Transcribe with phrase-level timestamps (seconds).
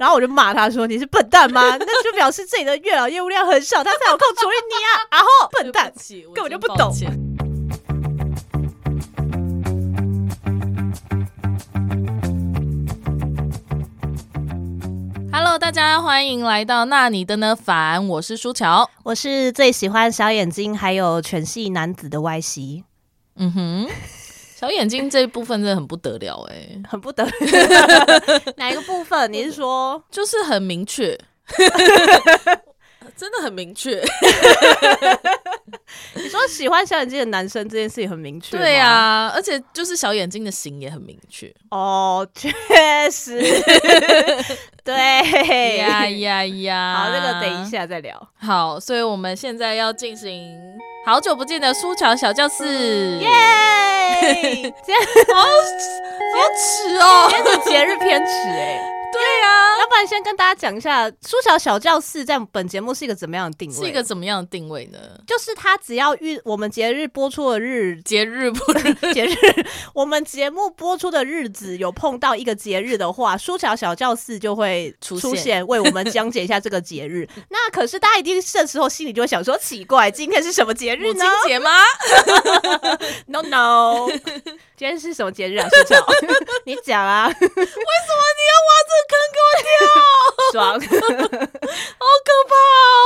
[0.00, 1.74] 然后我就骂他说：“你是笨蛋吗？
[1.78, 5.92] 那就表示自己的月老业务量很少，他才有空处理你啊！” 然后笨蛋，
[6.34, 6.94] 根本就不懂。
[15.32, 22.84] Hello，大家欢迎来到那你的呢反，我是舒乔，我是最喜欢小眼睛还有犬系男子的 Y C。
[23.36, 23.88] 嗯哼。
[24.58, 27.30] 小眼睛这一部分真的很不得了哎、欸，很不得了。
[28.58, 29.32] 哪一个部分？
[29.32, 31.16] 你是说就是很明确，
[33.18, 34.00] 真的很明确。
[36.14, 41.52] 你说喜欢小眼睛的男生这件事情很明确，对啊，而且就是小眼睛的型也很明确。
[41.70, 42.48] 哦，确
[43.10, 43.38] 实，
[44.84, 44.94] 对
[45.78, 46.94] 呀呀呀。
[46.96, 48.28] 好，那个等一下再聊。
[48.38, 50.56] 好，所以我们现在要进行
[51.04, 53.28] 好久不见的苏乔小教室，耶！
[54.62, 54.98] 今天
[55.34, 55.48] 好好
[56.54, 58.97] 耻哦，今天是节日偏耻哎。
[59.10, 63.76] 对啊，要不然先跟大家讲一下，书小小教室在本节目是一个怎么样的定位？
[63.76, 64.98] 是一个怎么样的定位呢？
[65.26, 69.34] 就是他只要遇我们节日播出的日，节日不日 节日，
[69.94, 77.26] 我们节目播出的日子有碰到一个节日的话，书小小教室就会出现，为我们讲解一下这个节日。
[77.48, 81.24] 那可是大家一定这时候心里就会想说：奇怪，今天是什么节日呢？
[81.24, 81.70] 母亲节吗？
[83.26, 84.08] No No，
[84.76, 85.68] 今天是什么节日啊？
[85.68, 86.06] 书小，
[86.64, 87.26] 你讲啊？
[87.28, 88.98] 为什么你要挖这？
[89.08, 90.88] 坑给我 好可
[92.48, 92.54] 怕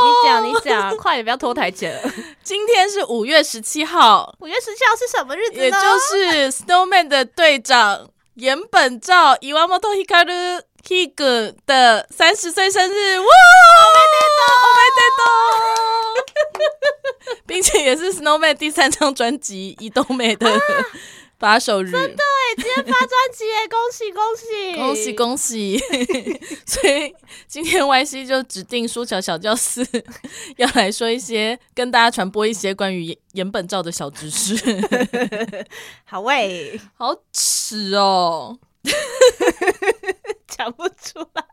[0.00, 0.04] 哦！
[0.04, 2.12] 你讲，你讲，快点，不要拖台前了。
[2.42, 5.64] 今天是五月十七号，五月十七号是什么日子呢？
[5.64, 10.32] 也就是 Snowman 的队长岩本照伊瓦莫托希卡鲁
[10.86, 13.18] 希格的三十岁生日。
[13.18, 13.24] 哇！
[13.24, 13.28] 我
[13.94, 15.24] 没得到，我没得到，
[17.46, 20.50] 并且也是 Snowman 第三张专辑《移动美》的。
[21.42, 25.76] 发售日，真的哎，今天发专辑哎，恭喜恭喜恭喜恭喜！
[26.64, 27.12] 所以
[27.48, 29.84] 今天 Y C 就指定舒乔小教室
[30.56, 34.54] 要来说一些，跟大家传播一些关于岩本照的小知识。
[36.06, 38.56] 好喂，好耻哦，
[40.46, 41.44] 讲不出来。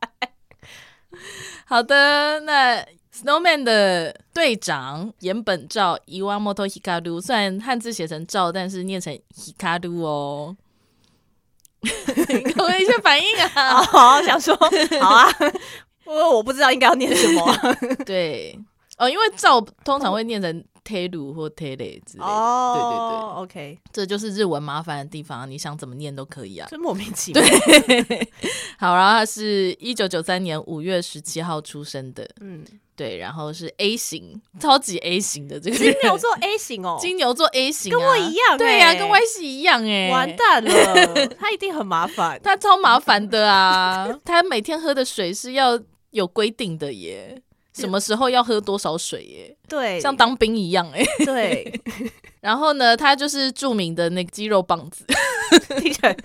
[1.65, 2.85] 好的，那。
[3.21, 10.55] Snowman 的队长岩本照伊瓦莫托希卡鲁，虽然汉字写成照，但是念成希卡鲁哦。
[11.81, 13.25] 给我一些反应
[13.55, 13.81] 啊！
[13.83, 14.67] 好，想说好
[15.15, 15.27] 啊，
[16.05, 17.77] 因为我不知道应该要念什么、啊。
[18.05, 18.57] 对，
[18.97, 22.25] 哦，因为照通常会念成 teru 或 tele 之类的。
[22.25, 26.67] 哦，对对对，OK，这就是日文麻烦的地方，你想怎么念都可以啊。
[26.69, 27.41] 真莫名其妙。
[27.41, 28.29] 对，
[28.77, 32.29] 好，然后他是一九九三年五月十七号出生的。
[32.41, 32.65] 嗯。
[32.99, 45.79] 对，然后是 A 型，超级 A 型的这个金牛座 A 型哦， 金牛座 A 型、啊、跟我一样、欸，对呀、啊，跟 Y 系一样哎、欸，完蛋了， 他一定很麻烦，他超麻烦的啊，他每天喝的水是要
[46.11, 47.41] 有规定的耶，
[47.73, 51.81] 什么时候要喝多少水耶， 对，像当兵一样哎，对，
[52.41, 55.05] 然后呢，他就是著名的那个肌肉棒子。
[55.79, 56.15] 听起来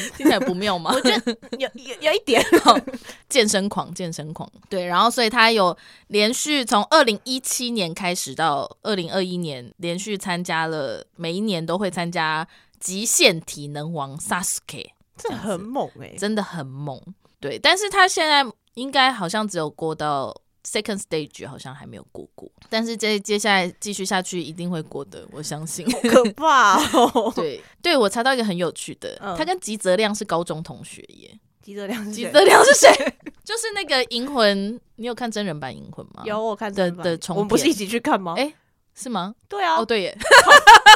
[0.16, 0.92] 听起来不妙吗？
[0.94, 2.80] 我觉得有有有一点哦
[3.28, 4.50] 健身狂，健身狂。
[4.68, 5.76] 对，然后所以他有
[6.08, 12.46] 连续从二零一七年开始到二零二一年，连续参加了每一年都会参加
[12.80, 17.00] 极限体能王 Sasuke，这很猛哎、欸，真的很猛。
[17.40, 20.34] 对，但是他现在应该好像只有过到。
[20.64, 25.84] Second stage 好像还没有过过，但是接接下来继续下去一定会过的，我相信。
[25.90, 27.32] 好可怕哦！
[27.34, 31.36] 对对，我查到一个很有趣的，嗯、他跟吉泽亮是高中同学耶。
[31.60, 32.24] 吉泽亮是谁？
[32.24, 32.88] 吉泽亮是谁？
[33.44, 36.22] 就是那个银魂，你有看真人版银魂吗？
[36.24, 37.34] 有，我看的的重。
[37.36, 38.34] 我们不是一起去看吗？
[38.38, 38.54] 哎、欸，
[38.94, 39.34] 是吗？
[39.48, 39.76] 对啊。
[39.80, 40.16] 哦，对耶。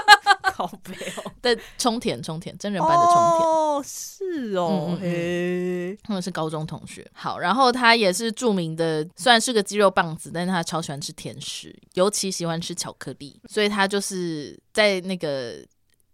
[0.56, 1.31] 好悲哦！
[1.43, 7.06] 的冲田冲田真人版的冲田哦，是哦，嗯、嘿他们是高中同学。
[7.12, 15.56] 好，然后他也是著名的，虽然是个肌肉棒子，但是他超喜欢吃甜食，尤其喜欢吃巧克力，所以他就是在那个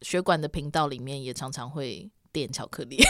[0.00, 3.00] 血管的频道里面也常常会点巧克力。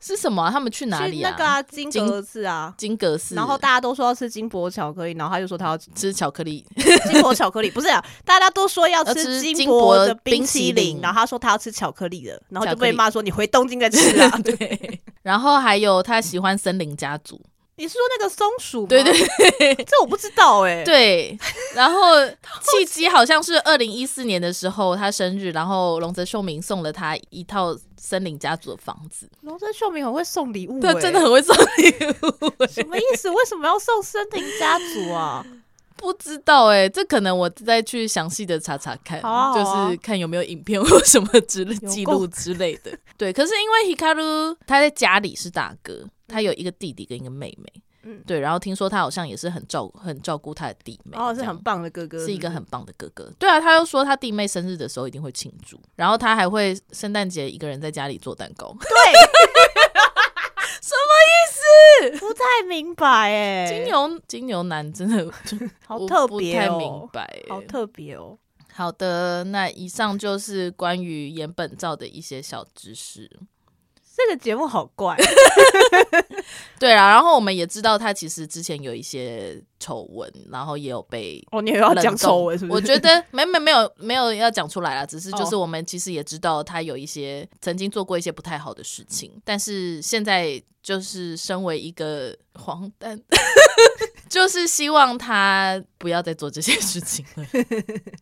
[0.00, 0.50] 是什么、啊？
[0.50, 1.30] 他们去哪里啊？
[1.30, 3.34] 那个啊，金阁寺啊，金阁寺。
[3.34, 6.64] 然后大家都说要吃金箔巧克力，然后他就说他要吃巧克力，
[7.10, 8.04] 金箔巧克力 不是啊？
[8.24, 14.30] 大家都说要吃金箔的冰淇淋，然后他说他要吃巧克力的，然后就被骂说你回东京再吃啊。
[14.42, 15.00] 对。
[15.22, 17.40] 然后还有他喜欢森林家族。
[17.78, 18.88] 你是说那个松鼠吗？
[18.88, 20.84] 对对对，这我不知道哎、欸。
[20.84, 21.38] 对，
[21.74, 29.30] 然后契机好像是二零一四年的时候，他生日，然后龙泽秀明送了他一套森林家族的房子。
[29.42, 31.88] 龙泽秀明很会送礼物、欸，对，真的很会送礼
[32.20, 32.66] 物、欸。
[32.66, 33.30] 什么意思？
[33.30, 35.46] 为什么要送森林家族啊？
[35.96, 42.90] 不知道哎、欸，这可能我再去详细的查查看，好啊好啊，就是看有没有影片或什么之类记录之类的。
[43.16, 46.04] 对，可是因为 Hikaru 他在家里是大哥。
[46.28, 47.82] 他有一个弟弟跟一个妹妹。
[48.04, 53.28] 嗯，对，然后听说他好像也是很照很照顾他的弟妹，哦，是很棒的哥哥是一个很棒的哥哥。
[53.40, 58.68] 对啊，他又说他弟妹生日的时候一定会庆祝，然后他还会圣诞节一个人在家里做蛋糕。
[58.80, 58.88] 对，
[60.80, 62.18] 什么意思？
[62.20, 63.66] 不太明白哎。
[63.66, 65.30] 金牛金牛男真的
[65.84, 68.38] 好特别哦，不太明白，好特别哦。
[68.72, 73.28] 好的，那以上就是关于岩本照的一些小知识。
[74.18, 75.16] 这个节目好怪，
[76.76, 82.74] 对啊，然后我们也知道他其实之前有一些丑闻，然后也有被哦，你也要讲丑闻是不是？
[82.74, 93.16] 我觉得 没没没有没有要讲出来啦，只是就是我们其实也知道他有一些曾经做过一些不太好的事情，但是现在就是身为一个黄蛋，
[94.28, 97.46] 就是希望他不要再做这些事情了，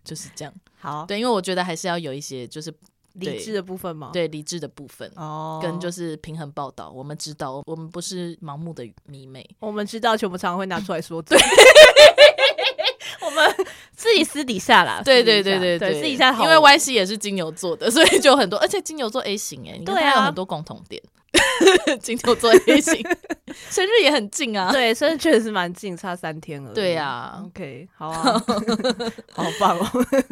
[0.05, 0.53] 就是这样。
[0.79, 2.71] 好，对，因为我觉得还是要有一些就是。
[3.19, 4.11] 理智的部分吗？
[4.13, 6.91] 对，理智的部分哦，跟就是平衡报道。
[6.91, 9.49] 我们知道，我们不是盲目的迷妹。
[9.59, 11.21] 我们知道，全部常常会拿出来说。
[11.23, 11.39] 对，
[13.25, 15.03] 我们自己私底下啦。
[15.05, 16.45] 对对对对对，私底下好。
[16.45, 21.03] 因为 Y C 也是金牛座的，所以就很多，而且金牛座 A 型哎，你看他有很多共同点。
[22.02, 23.02] 金牛座 A 型，
[23.69, 24.72] 生日也很近啊。
[24.72, 26.74] 对，生日确实是蛮近，差三天了。
[26.74, 28.44] 对呀，OK，好啊，
[29.34, 29.86] 好棒哦。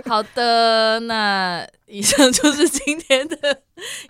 [0.06, 3.38] 好的，那以上就是今天的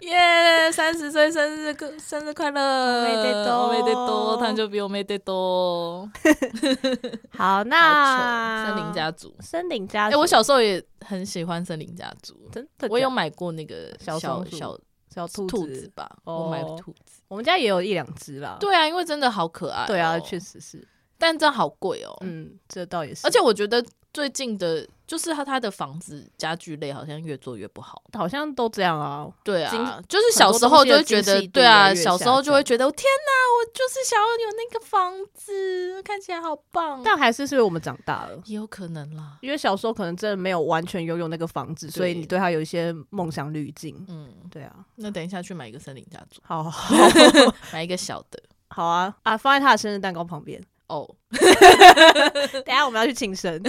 [0.02, 6.10] 耶，三十岁生日生日快乐，おめでとう，おめでとう，诞生日おめでとう。
[7.38, 14.44] 好，那森林家族，森林家族，哎，我小时候也很喜欢森林家族，真的，我有买过那个小小。
[14.46, 14.80] 小
[15.15, 18.57] 兔子，兔子吧，我买兔子，我们家也有一两只啦。
[18.61, 19.87] 对啊，因为真的好可爱喔。
[19.87, 20.87] 对啊，确实是。
[21.17, 22.17] 但这好贵喔。
[22.23, 23.27] 嗯，这倒也是。
[23.27, 23.85] 而且我觉得
[24.15, 24.89] 最近的。
[25.07, 29.29] 就是他他的房子家具类好像越做越不好，好像都这样啊。
[29.45, 37.03] 对啊，就是小时候就会觉得，对啊，小时候就会觉得，天哪，我就是想要有那个房子，看起来好棒。
[37.05, 39.37] 但还是是因为我们长大了，也有可能啦。
[39.43, 43.95] 因为小时候可能真的没有完全拥有那个房子，所以你对他有一些梦想滤镜。
[44.09, 44.75] 嗯，对啊。
[44.95, 46.73] 那等一下去买一个森林家族，好，
[47.75, 50.65] 买一个小的，好啊啊，放在他的生日蛋糕旁边。
[50.95, 51.11] 哦，
[52.65, 53.61] 等下我们要去庆生。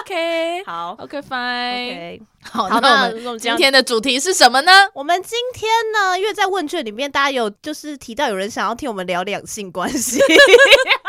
[0.00, 2.80] OK， 好，OK，Fine，OK，、okay, 好。
[2.80, 4.72] 那我们今天的主题是什么呢？
[4.94, 10.20] 我们今天呢，因为在问卷里面，大家有就是提到有人想要听我们聊两性关系。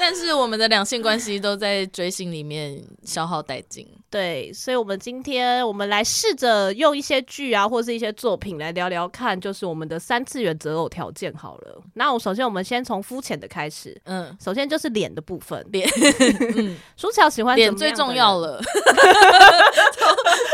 [0.00, 11.82] 但是我们的两性关系都在追星里面消耗殆尽，对，所以，我们今天我们来试着用一些剧啊，或是一些作品来聊聊看，就是我们的三次元择偶条件好了。
[11.94, 15.86] 那我首先我们先从肤浅的开始，嗯，首先就是脸的部分，脸，
[16.56, 18.58] 嗯， 书樵喜欢脸最重要了，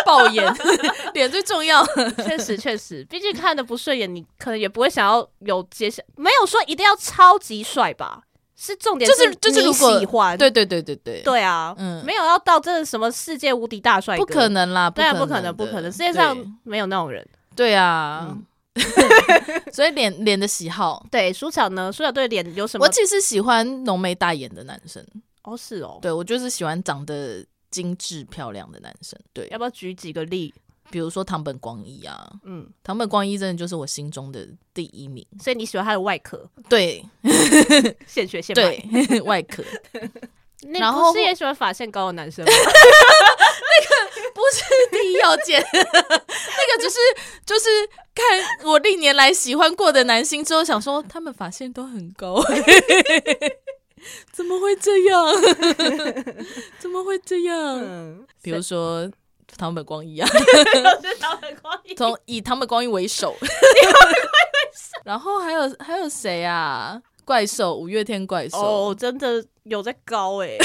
[0.04, 0.44] 爆眼，
[1.14, 1.86] 脸最重要，
[2.26, 8.24] 确实确实，毕竟看的不顺眼，你可能也不会想要有接下，没有说一定要超级帅吧。
[8.56, 18.36] 是重点，就是就是如果喜欢，对对对对对，对啊，嗯，没有要到这什么世界无敌大帅哥，不可能啦，对啊，不可能，不可能，世界上没有那种人，对啊，
[19.72, 22.86] 所以脸脸的喜好，对，舒巧呢，舒巧对脸有什么？
[22.86, 25.04] 我其实喜欢浓眉大眼的男生，
[25.42, 30.54] 哦，是哦，对我就是喜欢长得精致漂亮的男生，对，要不要举几个例？
[30.90, 37.04] 比如说唐本光一啊，嗯，堂本光一真的就是我心中的第一名，所以你喜欢他的外壳，对，
[38.06, 38.76] 现学现卖，
[39.08, 39.62] 对， 外壳。
[40.72, 42.50] 然后是也喜欢发线高的男生吗？
[42.50, 46.98] 那个不是第一要件，那个只是
[47.44, 47.68] 就是
[48.14, 52.42] 看我历年来喜欢过的男星之后，想说他们发线都很高，
[54.32, 55.26] 怎么会这样？
[56.80, 57.78] 怎么会这样？
[57.78, 59.08] 嗯，比如说。
[59.56, 60.28] 堂本光一啊，
[61.20, 63.34] 唐本光一从以堂本光一为首，
[65.04, 67.00] 然后还有还有谁啊？
[67.24, 70.56] 怪兽五月天怪兽哦，真的有在高哎。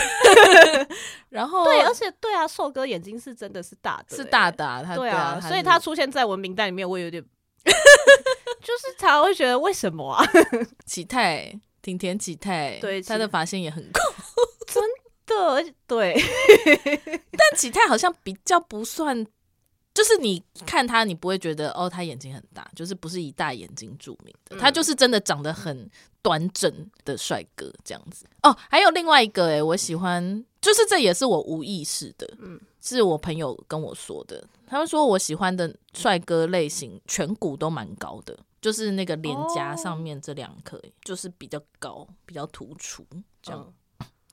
[1.29, 4.83] 然后对，而且对啊，瘦哥眼睛是真的是大的，是大的啊。
[4.85, 7.23] 他对啊，所以他出现在我名单里面，我有点
[7.63, 10.23] 就是常常会觉得为什么啊？
[10.85, 13.99] 启泰挺田启泰，对，他的发线也很高，
[14.67, 14.83] 真。
[15.25, 16.15] 对对，
[17.31, 19.25] 但启泰好像比较不算，
[19.93, 25.89] 就是你看他，你不会觉得哦，他眼睛很大，就是不是以大眼睛著名的，他就是真的长得很
[26.21, 28.25] 端正的帅哥这样子。
[28.43, 43.05] 哦，还有另外一个哎，我喜欢，就是这也是我无意识的，嗯，是我朋友跟我说的，他们说我喜欢的帅哥类型颧骨都蛮高的，就是那个脸颊上面这两颗，就是比较高，比较突出
[43.41, 43.73] 这样。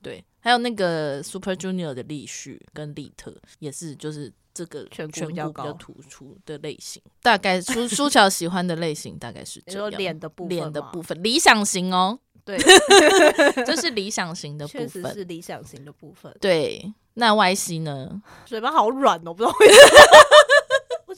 [0.00, 7.02] 对，还有那个 Super Junior 的立旭跟利特也是，就是这个颧骨比较突出的类型。
[7.23, 12.18] 大概苏苏乔喜欢的类型大概是这样，脸的部分，脸的部分理想型哦。
[12.45, 12.57] 对，
[13.66, 16.35] 这是理想型的 部分，确实是理想型的部分。
[16.40, 18.23] 对，那 Y C 呢？
[18.47, 19.88] 嘴巴好软哦，不知道为什么。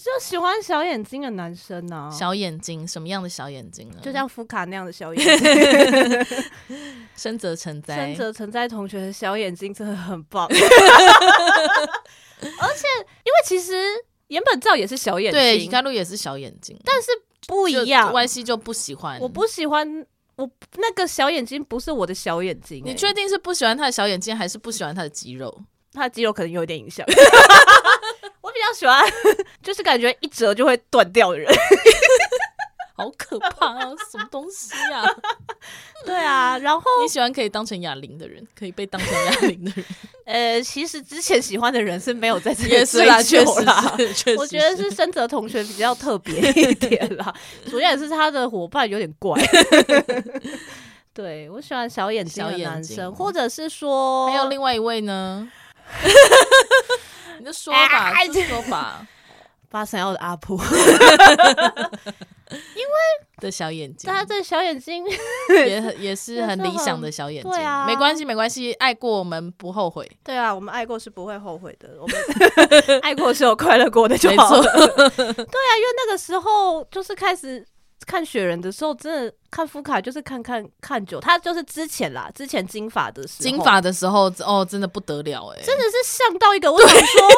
[0.01, 2.11] 我就喜欢小眼睛的男生呢、啊。
[2.11, 3.97] 小眼睛，什么样的小眼睛呢？
[4.01, 6.27] 就像福卡那样的小眼睛。
[7.15, 10.49] 深泽成哉，深泽成哉同学的小眼睛真的很棒。
[10.49, 10.57] 而
[12.41, 12.87] 且，
[13.25, 13.75] 因为其实
[14.29, 17.09] 岩本照也是小眼睛，对，伊卡路也是小眼睛，但是
[17.47, 18.11] 不一样。
[18.11, 20.07] Y C 就不喜欢，我不喜欢。
[20.37, 22.83] 我那个小眼睛不是我的小眼睛。
[22.83, 25.63] 欸，你确定是不喜欢他的小眼睛，还是不喜欢他的肌肉？
[25.93, 27.05] 他的肌肉可能有点影响。
[28.41, 29.05] 我比较喜欢，
[29.63, 31.53] 就是感觉一折就会断掉的人。
[32.97, 33.81] 好可怕啊！
[34.11, 35.03] 什么东西啊？
[36.05, 39.85] 对啊，然后你喜欢可以当成哑铃的人，可以被当成哑铃的人。
[40.27, 43.97] 呃，其实之前喜欢的人是没有在这边追求啦。
[44.37, 47.35] 我觉得是深泽同学比较特别一点啦，
[47.71, 49.41] 主要也是他的伙伴有点怪。
[51.15, 55.51] 对，我喜欢小眼睛的男生，或者是说还有另外一位呢？
[57.39, 59.07] 你就说吧，就说吧。
[59.71, 60.59] 八三幺的阿婆。
[62.51, 62.93] 因为
[63.37, 65.05] 的小眼睛，他的小眼睛
[65.67, 67.53] 也很也是很理想的小眼睛。
[67.53, 70.11] 对啊，没关系没关系，爱过我们不后悔。
[70.25, 72.17] 对啊，我们爱过是不会后悔的，我们
[73.03, 74.63] 爱过是有快乐过的就好了。
[74.63, 77.65] 对啊，因为那个时候就是开始
[78.07, 86.97] 看雪人的时候，真的看福卡就是看看看久，他就是之前啦，之前金发的时候，金发的时候哦，真的不得了哎，真的是像到一个我想说，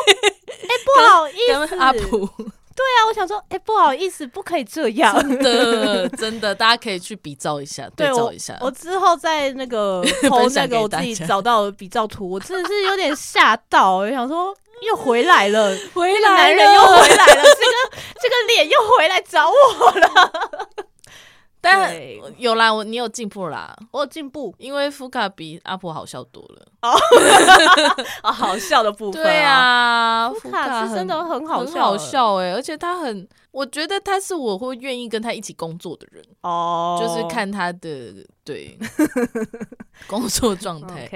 [0.48, 2.28] 哎，不好意思，阿普。
[2.74, 5.12] 对啊，我想说，哎、欸，不好意思，不可以这样。
[5.20, 8.56] 真的， 真的，大家可以去比照一下，对照一下。
[8.60, 14.54] 我，我之后在那个 投那个我自己找到的比照图，我真的是有点吓到， 我想说
[14.86, 20.32] 又回来了，回来了，男人又回来了，这个这个脸又回来找我了。
[21.64, 21.94] 但
[22.38, 26.66] 有啦，我你有进步啦，我有进步，因为福卡比阿婆好笑多了。
[26.82, 26.90] 哦，
[28.22, 38.76] 啊， 好笑的部分，对啊，福卡是真的很好笑，很好笑哎，而且他很，我觉得他是我会愿意跟他一起工作的人哦，就是看他的对
[40.08, 41.06] 工作状态，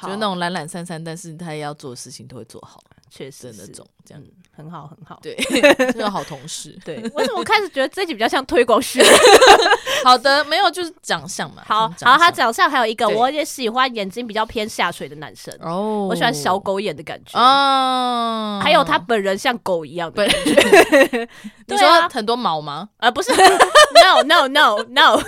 [0.00, 2.80] 就是那种懒懒散散，但是他要做的事情都会做好。
[3.10, 4.22] 确实那种这样
[4.54, 5.36] 很好很好，对，
[5.92, 6.76] 是个好同事。
[6.84, 9.02] 对，为什么我开始觉得这集比较像推广学？
[10.04, 11.62] 好的，没有就是长相嘛。
[11.66, 15.54] 好，好，他长相还有一个，我也喜欢眼睛比较偏下垂的男生。
[15.60, 17.38] 哦，我喜欢小狗眼的感觉。
[17.38, 21.28] 哦，还有他本人像狗一样的感觉。
[21.66, 22.88] 你说很多毛吗？
[22.98, 25.20] 呃，不是，no no no no，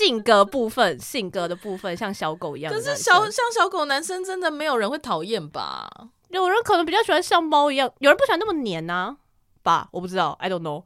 [0.00, 2.72] 性格部分，性格的部分像小狗一样。
[2.72, 5.90] 可是小像小狗男生真的没有人会讨厌吧？
[6.30, 9.16] 有人可能比较喜欢像猫一样，有人不喜欢那么黏呐、啊，
[9.62, 9.88] 吧？
[9.92, 10.84] 我不知道，I don't know。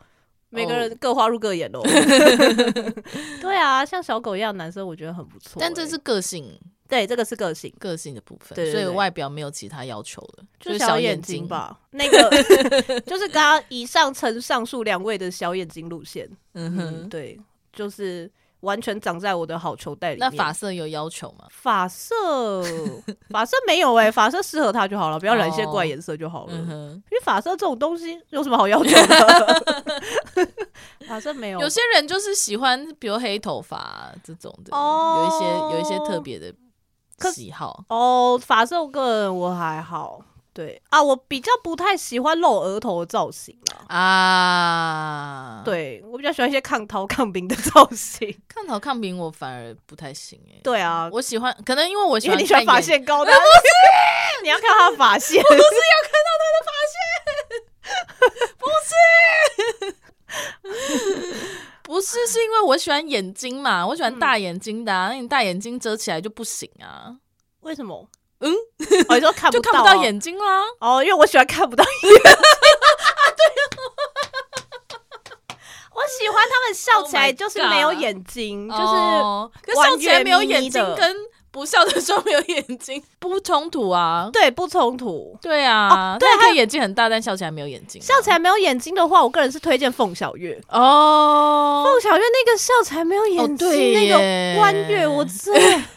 [0.51, 1.81] 每个人各花入各眼喽。
[1.81, 1.89] Oh.
[3.41, 5.59] 对啊，像小狗一样男生，我觉得很不错、欸。
[5.61, 8.55] 但这是个性，对，这个是个性，个性的部分。
[8.57, 11.79] 对对对，所以外表没有其他要求了，就是小眼睛吧。
[11.91, 12.31] 那个
[13.07, 16.29] 就是刚刚以上称上述两位的小眼睛路线。
[16.55, 17.41] 嗯哼，嗯对，
[17.73, 18.31] 就是。
[18.65, 20.29] 完全长在我的好球袋里面。
[20.29, 21.47] 那发色有要求吗？
[21.51, 22.63] 发色，
[23.31, 26.53] 发色没有哎、欸，发色适合他就好了，不要染一些怪颜色就好了。
[26.55, 29.63] 哦嗯、因为发色这种东西有什么好要求的？
[31.07, 31.61] 发色没有。
[31.61, 36.53] 有些人就是喜欢，比如黑头发这种的，哦、有一些有一些特别的
[37.33, 37.85] 喜好。
[37.89, 40.21] 哦，发色我个人我还好。
[40.55, 43.85] 对啊，我比较不太喜欢露额头的造型啊。
[43.97, 48.33] 啊，对我比较喜欢一些抗陶抗冰的造型。
[48.49, 50.61] 抗陶抗冰我反而不太行哎。
[50.63, 53.33] 对啊，我喜欢，可能因为我喜欢你喜欢发线高的。
[53.33, 55.65] 不是，你要看他的发线，不是要
[56.05, 56.97] 看到他的发线，
[58.63, 58.71] 不
[59.91, 59.97] 是，
[61.83, 67.17] 不是，是因为我喜欢眼睛嘛，我喜欢大眼睛的啊，那你大眼睛遮起来就不行啊？
[67.63, 68.09] 为什么？
[68.45, 68.55] 嗯，
[69.09, 70.63] 我说看不到，就看不到眼睛啦。
[70.81, 72.23] 哦，因为我喜欢看不到眼睛。
[72.23, 72.31] 对，
[75.95, 78.83] 我喜欢他们笑起来就是没有眼睛，就是
[79.75, 81.17] 笑起来没有眼睛，跟
[81.51, 84.29] 不笑的时候没有眼睛 不冲突啊。
[84.31, 85.39] 对，不冲突。
[85.41, 88.03] 对啊，对，他眼睛很大，但笑起来没有眼睛。
[88.03, 91.83] 笑起来没有眼睛的话，我个人是推荐凤小月哦。
[91.87, 95.83] 凤小月那个笑起来没有眼睛，那个弯月，我真的。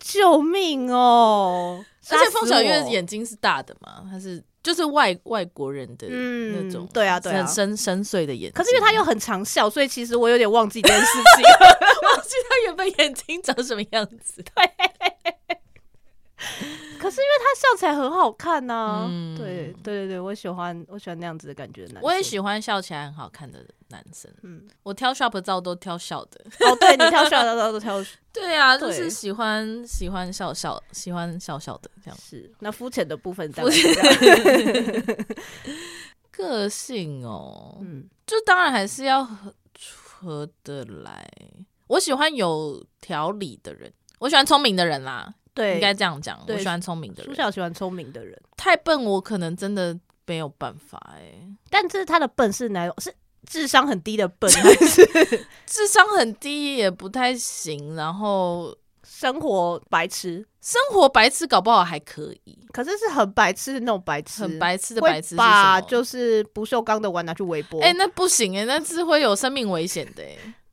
[0.00, 1.84] 救命哦！
[2.10, 8.52] 而且凤小岳眼睛是大的嘛，他是就是外外国人的那种，对啊，对啊，很深深邃的眼睛。
[8.54, 11.44] 可是因为他又很常笑，所以其实我有点忘记这件事情，
[12.08, 14.42] 忘记他原本眼睛长什么样子。
[14.42, 14.70] 对，
[16.98, 22.02] 可是因为他笑起来很好看呐、啊嗯，对对对对，我喜欢我喜欢那样子的感觉的男生。
[22.02, 24.30] 我也喜欢笑起来很好看的男生。
[24.42, 26.44] 嗯，我挑 shop 照都挑笑的。
[26.66, 28.04] 哦，对你挑 shop 照都挑。
[28.32, 32.18] 对啊，就是喜欢喜欢笑笑，喜欢笑笑的这样。
[32.20, 33.62] 是那肤浅的部分在
[36.30, 41.28] 个性哦，嗯，就当然还是要合合得来。
[41.88, 45.34] 我喜欢有条理的人，我喜欢聪明的人啦。
[45.58, 46.38] 对，应该这样讲。
[46.46, 47.26] 我喜欢聪明的人。
[47.26, 48.40] 苏小喜欢聪明的人。
[48.56, 51.48] 太笨，我可能真的没有办法哎、欸。
[51.68, 52.94] 但是他的笨是哪种？
[53.00, 53.12] 是
[53.46, 55.06] 智商很低的笨，还是
[55.66, 57.94] 智商很低也不太行？
[57.94, 62.58] 然后生活白痴，生活白痴搞不好还可以。
[62.72, 67.80] 可是是很白痴的那种白痴，很白痴的白痴，把就是不锈钢的碗拿去微波。
[67.80, 70.22] 哎、欸，那不行哎、欸，那是会有生命危险的。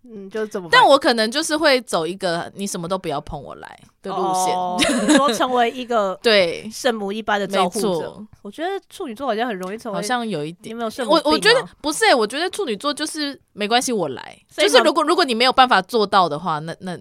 [0.08, 0.70] 嗯，就怎么。
[0.72, 4.56] 但我可能就是会走一个你什么都不要碰我来的路线，
[5.18, 8.22] 说成为一个对圣母一般的照顾者。
[8.42, 10.72] 我觉得处女座好像很容易成为，好像有一点。
[10.72, 11.14] 有没有圣母？
[11.14, 14.38] 我我觉得不是、欸，我觉得处女座就是没关系，我来。
[14.56, 16.98] 就是如果如果你没有办法做到的话，那那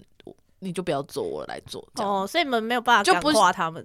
[0.65, 1.87] 你就不要做，我来做。
[1.97, 3.85] 哦，所以你们没有办法感化他们。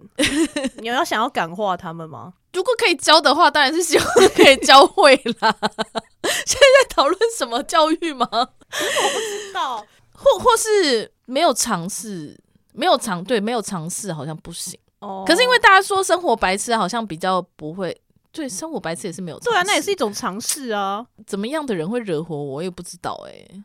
[0.77, 2.33] 你要想要感化他们吗？
[2.53, 5.55] 如果可以教的话，当然是希望可以教会啦。
[6.45, 8.27] 现在在讨论什么教育吗？
[8.31, 12.39] 我不知道，或或是没有尝试，
[12.74, 14.79] 没有尝对，没有尝试好像不行。
[15.00, 17.95] 哦，可是因为大家说生活白痴好像比较不会，
[18.31, 19.39] 对，生活白痴也是没有。
[19.39, 21.05] 对啊，那也是一种尝试啊。
[21.27, 23.63] 怎么样的人会惹火我，我也不知道哎、欸。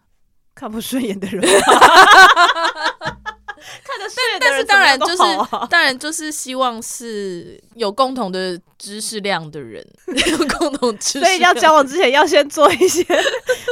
[0.55, 1.43] 看不顺眼的人。
[3.83, 5.17] 看得顺眼的人，但是当然就是
[5.71, 9.87] 当然就是希望是有共同的知识量的人，
[10.31, 13.05] 有共同知识，所以要交往之前要先做一些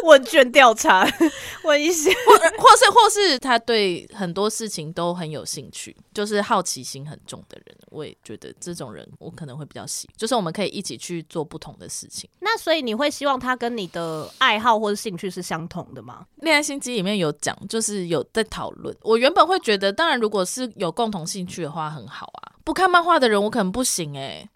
[0.04, 1.06] 问卷调查，
[1.64, 12.28] 问一些，或或是或是他对很多事情都很有兴趣，就是好奇心很重的人，我也觉得这种人我可能会比较喜，就是我们可以一起去做不同的事情。
[12.40, 16.26] 那所以你会希望他跟你的爱好或者兴趣是相同的吗？
[16.36, 18.94] 恋爱心机里面有讲，就是有在讨论。
[19.02, 22.51] 我原本会觉得，当然如果是有共同兴趣的话，很好啊。
[22.64, 24.48] 不看漫画的人，我可能不行哎、欸。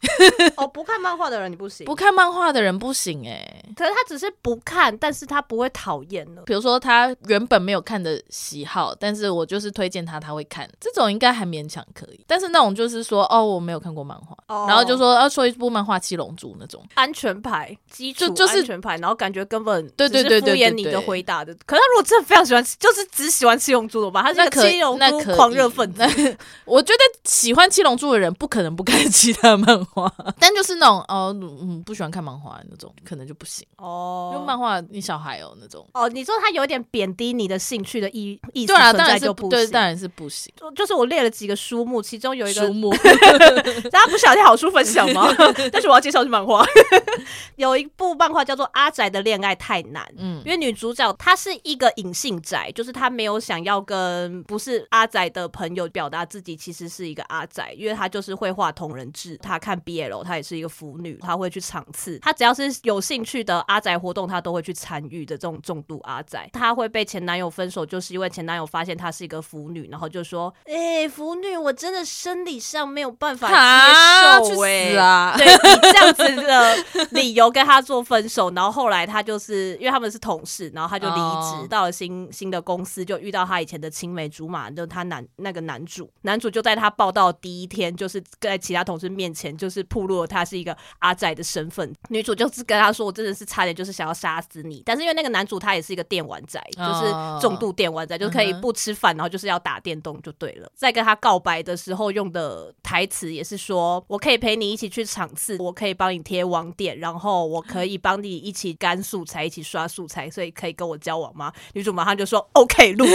[0.56, 1.84] 哦，不看漫画的人你不行。
[1.84, 3.64] 不看漫画的人不行哎、欸。
[3.76, 6.42] 可是他只是不看，但是他不会讨厌了。
[6.42, 10.68] 比如说他原本没有看的喜好，但是我就是推荐他，他会看。
[10.80, 12.24] 这种应该还勉强可以。
[12.26, 21.54] 但是那种就是说，哦，我没有看过漫画，哦、然后就说要说一部漫画《七龙珠》那种安全牌，基础就是安全牌，然后感觉根本对对对敷衍你的回答的。
[21.66, 24.22] 可是他如果真的非常喜欢，就是只喜欢《七龙珠》的吧？
[24.22, 26.36] 他是个七龙珠狂热粉丝。
[26.64, 33.66] 我觉得喜欢《七龙珠》的人不可能不看其他漫画， 但就是那种哦，嗯，不喜欢看漫画那种，可能就不行。
[33.78, 34.32] 哦。
[34.34, 35.86] 因为漫画你小孩哦那种。
[35.94, 40.52] 哦，你说他有点贬低你的兴趣的意意思存在就不行，对，当然是不行。
[40.56, 42.90] 就就是我列了几个书目，其中有一个书目，
[43.90, 45.28] 大家不想听好书分享吗？
[45.72, 46.64] 但是我要介绍是漫画，
[47.56, 58.26] 有一部漫画叫做《阿宅的恋爱太难》，嗯，因为女主角她是一个隐性宅，就是她没有想要跟不是阿宅的朋友表达自己其实是一个阿宅，因为她就是。
[58.26, 66.50] 是会画同人志，她看 BL，她也是一个腐女，她会去场次，她只要是有兴趣的阿宅活动，她都会去参与的这种重度阿宅。
[66.52, 70.72] 她会被前男友分手，就是因为前男友发现她是一个腐女，然后就说：“哎、
[71.02, 73.54] 欸，腐女，我真的生理上没有办法接
[74.48, 81.68] 受、欸，哎，啊、对，以这样子的理由跟他做分手。”然后后来他就是因为他们是同事，然后他就离职、oh.
[81.68, 88.22] 到了新新的公司，就遇到他以前的青梅竹马，就他男那个男主，男主就在他报道第一天就是。
[88.40, 91.92] 在其他同事面前，就是暴露了他是一个阿仔的身份。
[92.10, 100.70] 女主就是跟他说：“我真的是差点就是想要杀死你。”但是因为那个男主他也是一个电玩仔，就是重度电玩仔，就可以不吃饭，然后就是要打电动就对了。
[100.74, 113.12] 在跟他告白的时候用的台词也是说：“我可以陪你一起去场次，我可以帮你贴网点，然后我可以帮你一起干素材，一起刷素材，所以可以跟我交往吗？”女主马上就说：“OK，录取。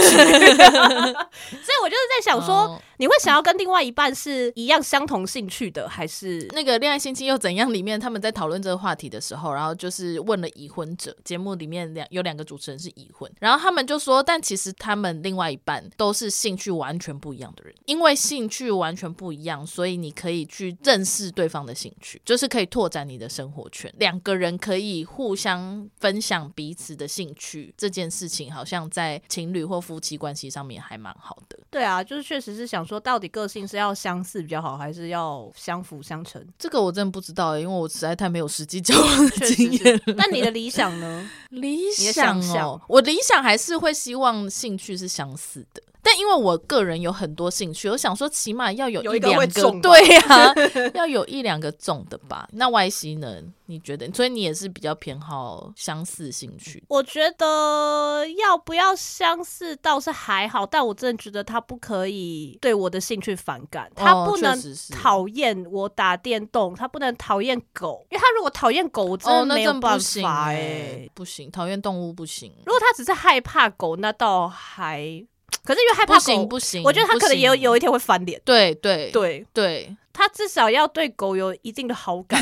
[1.62, 7.72] 所以我就是在想说，你会想要跟另外一半是一样相同兴趣的，还是那个恋爱心情又怎样？
[7.72, 31.58] 里面他们在讨论这个话题的时候，然后就是问了已婚者，节目里面两有两个主持人是已婚，然后他们就说，但其实他们另外一半都是兴趣完全不一样的人，因为兴趣完全不一样，所以你可以去认识对方的兴趣，就是可以拓展你的生活圈，两个人可以互相分享彼此的兴趣，这件事情好像在情侣或夫妻关系上面还蛮好的。
[31.70, 36.44] 对啊，就是确实是想说，到底个性是要相似比较好，还是要相辅相成？
[36.58, 40.02] 这个我真的不知道，因为我实在太没有实际交往的经验。
[40.16, 41.30] 那你的理想呢？
[41.50, 45.82] 理想哦，我理想还是会希望兴趣是相似的。
[46.02, 50.54] 但因为我个人有很多兴趣，我想说起码要有一两个，个 对呀、啊，
[50.94, 52.48] 要有一两个中的吧。
[52.52, 53.42] 那 Y C 呢？
[53.66, 54.10] 你觉得？
[54.12, 56.82] 所以你也是比较偏好相似兴趣？
[56.88, 64.58] 我觉得要不要相似倒是还好，但我真的觉得他不可以对我的兴趣反感，哦、他不能
[64.90, 72.52] 讨厌我打电动，他不能讨厌狗，因为他如果讨厌狗，我真的没有办法哎、欸，不行，讨厌动物不行。
[72.66, 75.24] 如果他只是害怕狗，那倒还，
[75.64, 78.40] 可是因为害怕狗，不行不行，我觉得他可能也有有一天会翻脸。
[78.44, 79.96] 对对对对。
[80.14, 82.38] 他至少要对狗有一定的好感。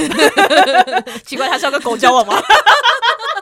[1.25, 2.35] 奇怪，他是要跟狗交往吗？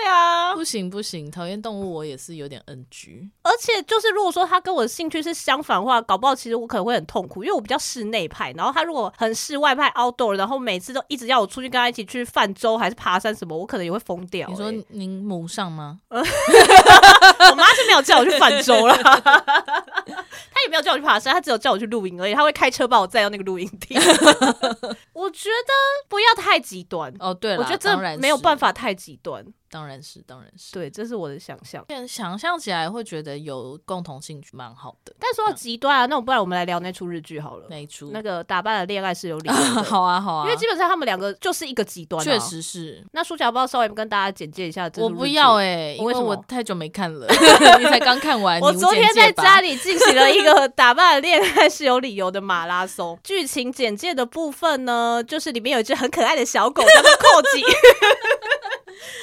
[0.00, 3.28] 对啊，不行不行，讨厌动物我也是有点 NG。
[3.42, 8.52] 而且就是如果说他跟我的兴趣是相反的话，搞不好其实我可能会很痛苦，因为我比较室内派。
[8.52, 14.52] 然后他如果很室外派 outdoor，然后每次都一直要我出去跟他一起去泛舟还是爬山什么，我可能也会疯掉、欸。
[14.52, 15.98] 你说您母上吗？
[16.10, 22.34] 我妈是没有叫我去泛舟了， 他也没有叫我去爬山，他只有叫我去露营而已。
[22.34, 23.96] 他会开车把我载到那个露营地。
[25.12, 25.72] 我觉得
[26.08, 27.34] 不要太极端哦。
[27.34, 29.44] 对了，我觉得这没有办法太极端。
[29.70, 31.84] 当然是，当然是，对，这是我的想象。
[32.06, 35.14] 想象起来会觉得有共同兴趣蛮好的。
[35.18, 37.66] 但说到极端啊，那我不然我们来聊那出日剧好了。
[37.68, 39.82] 那出那个打扮的恋爱是有理由的。
[39.84, 40.44] 好啊，好啊。
[40.46, 42.22] 因为基本上他们两个就是一个极端。
[42.24, 43.04] 确实是。
[43.12, 44.90] 那书樵要不要稍微跟大家简介一下？
[44.96, 47.26] 我不要哎，因为我太久没看了。
[47.78, 48.60] 你才刚看完。
[48.60, 53.18] 我昨天在家里进行了一个打扮的恋爱是有理由的马拉松。
[53.22, 57.62] 剧情简介的部分呢，就是里面有一只很可爱的小狗叫做寇吉。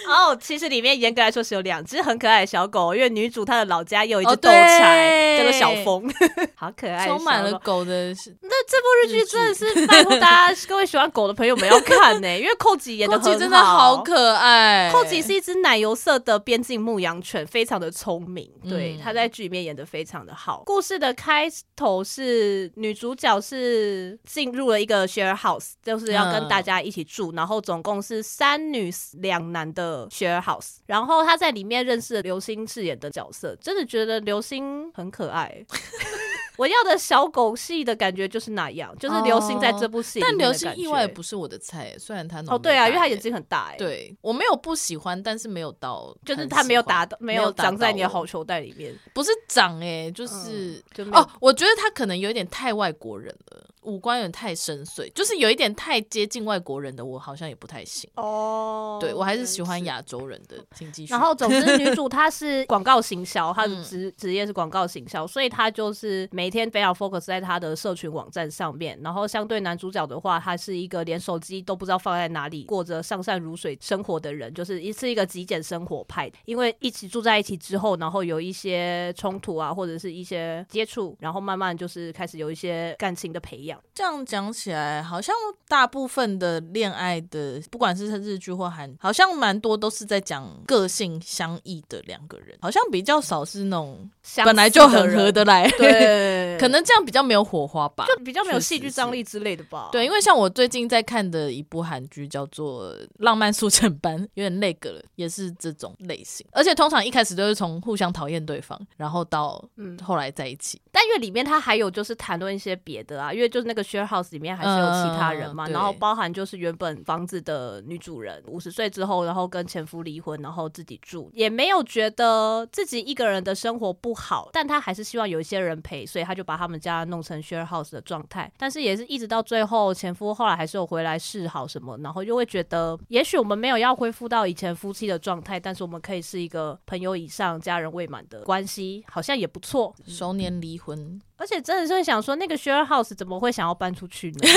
[0.09, 6.13] 哦，oh, 其实里面严格来说是有两只很可爱的小狗，因为女主她的老家有一只斗柴，叫做、oh, 小风，
[6.55, 8.13] 好可爱，充满了狗的。
[8.41, 14.89] 那这部日剧真的是拜托大家 各位喜欢狗的朋友们要看呢、欸，因为寇吉演的很好，真的好可爱。
[14.91, 20.63] 寇吉是一只奶油色的边境牧羊犬，非常的聪明，对，他在剧里面演的非常的好。
[20.65, 35.65] 故事的开头是女主角是进入了一个 share house，就是要跟大家一起住，然后总共是三女两男的 share house，然后他在里面认识了刘星饰演的角色，真的觉得刘星很可爱。
[36.57, 50.81] 我要的小狗戏的感觉就是那样，就是刘星在这部戏，但刘星意外不是我的菜，虽然他哦对啊，因为他眼睛很大哎，对我没有不喜欢，但是没有到，就是他没有打到，没有长在你的好球袋里面，不是长哎，就是
[51.11, 53.61] 哦，我觉得他可能有点太外国人了。
[53.85, 58.97] 五官有点太深邃，就是有一点太接近外国人的，我好像也不太行哦。
[58.99, 60.57] 对，我还是喜欢亚洲人的。
[60.75, 61.11] 请继续。
[61.11, 68.99] 然后，总之，女主她是 广告行销，她的职职业是广告行销，所以她就是每天非常 focus 在她的社群网站上面。
[69.01, 76.31] 然后，相对男主角的话，他是一个连手机都不知道放在哪里，过着上善如水生活的人，就是一次一个极简生活派。
[76.45, 83.74] 因为一起住在一起之后，然后有一些冲突啊，或者是一些接触，然后慢慢就是开始有一些感情的培养。
[83.93, 85.33] 这样讲起来，好像
[85.67, 94.09] 大部分的恋爱的，不管是日剧或韩，好像蛮多都是在讲个性相异的两个人，好像比较少是那种
[94.43, 95.69] 本来就很合得来。
[95.71, 99.89] 对， 可能这样比较没有火花吧，就比较没有戏剧张力之类的吧。
[99.91, 106.45] 对，因为像我最近在看的一部韩剧叫做《浪漫速成班》，有点那个了，也是这种类型。
[106.51, 110.81] 而且通常一开始都是从互相讨厌对方，然后到嗯后来在一起。
[110.91, 113.85] 但因为里面它还有就是谈论一些别的啊，因为就是那个。
[113.85, 128.51] share house 里面还是有其他人嘛，嗯、然后包含就是原本房子的女主人五十岁之后，然后跟前夫离婚，然后自己住，也没有觉得自己一个人的生活不好，但她还是希望有一些人陪，所以她就把他们家弄成 share house 的状态。
[128.57, 139.93] 但是也是一直到最后，前夫后来还是有回来示好什么，然后就会觉得，也许我们没有要恢复到以前夫妻的状态，但是我们可以是一个朋友以上、家人未满的关系，好像也不错。
[140.07, 141.21] 熟年离婚。
[141.37, 144.37] 而且真的是会想说，那个 share house 怎么会想要搬出去呢？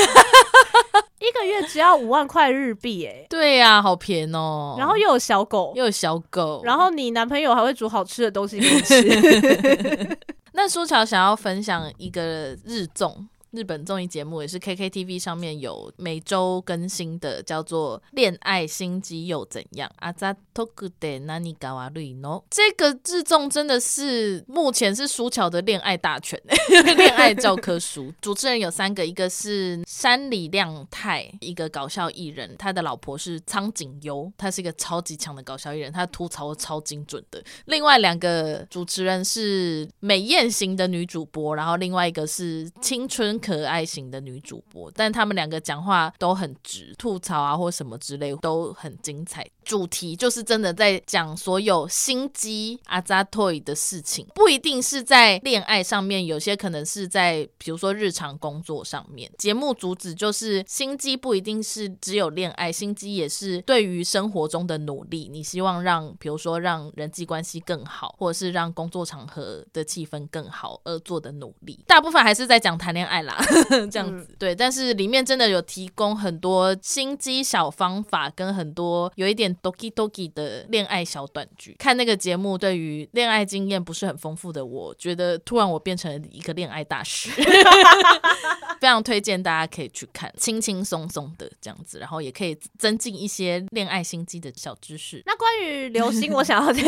[1.21, 4.75] 一个月只要五万块日币，哎，对呀、啊，好便宜哦。
[4.79, 10.19] 然后又有小狗，又有小狗，然后你男朋友还会煮好吃的东西给你吃。
[10.53, 13.29] 那苏乔想要分享一个日综。
[13.58, 20.12] 日本综艺节目也是 KKTV 上面有每周更新的，叫做《恋爱心机又怎样》啊？
[20.12, 22.42] ざとくて何が悪いの？
[22.50, 26.42] 这个日综真的是目前是书樵的恋爱大全，
[26.98, 28.12] 恋爱教科书。
[28.20, 37.44] 主持人有三个，一个是山里亮太，一个搞笑艺人，他的老婆是苍井优，他是一个超级强的搞笑艺人，他吐槽超精准的。
[37.66, 43.40] 另外两个主持人是美艳型的女主播，然后另外一个是青春。
[43.49, 49.43] 可爱型的女主播，但他们两个讲话都很直，吐槽啊或什么之类都很精彩。
[49.69, 59.31] 主题就是真的在讲所有心机阿扎托的事情，不一定是在恋爱上面，有些可能是在比如说日常工作上面。
[59.37, 65.29] 节目主旨就是心机不一定是只有恋爱，心机也是对于生活中的努力。
[65.31, 71.85] 你希望让比如说让人际关系更好，或者是让工作场合的气氛更好而做的努力。
[71.87, 73.37] 大部分还是在讲谈恋爱啦，
[73.93, 74.55] 这样子、嗯、对。
[74.55, 79.55] 但是里面真的有提供很多心机小方法，跟很多有一点。
[79.63, 87.31] Doki Doki 的恋爱小短剧，看那个节目，对于恋爱经验不是很丰富的我，觉得突然我变成了一个恋爱大师，
[88.81, 95.23] 非常推荐大家可以去看，轻轻松松的这样子，然后也可以增进一些恋爱心机的小知识。
[95.27, 96.83] 那关于流星，我想要再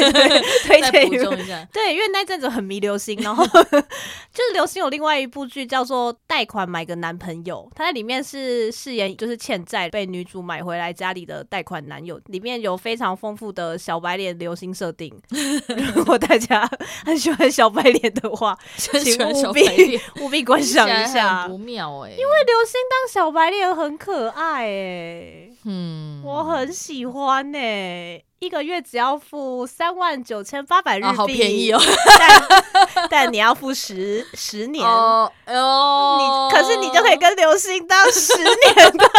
[0.65, 3.45] 推荐补充一下， 对，因为那阵子很迷流星，然后
[4.31, 12.60] 就是流星有另外一部剧叫做《贷款买个男朋友》，他在里面是饰演就是欠债被女主买回来家里的贷款男友，里面。
[12.61, 15.13] 有非常丰富的小白脸流星设定，
[15.95, 16.69] 如果大家
[17.05, 21.47] 很喜欢小白脸的话， 请务必务必观赏一下。
[21.49, 31.81] 不妙哎，因为流星当小白脸很可爱哎，嗯，我很喜欢哎，一个月只要付三万九千八百日币，啊，好便宜哦。
[32.19, 39.11] 但但你要付十十年哦，哦，你可是你就可以跟流星当十年的。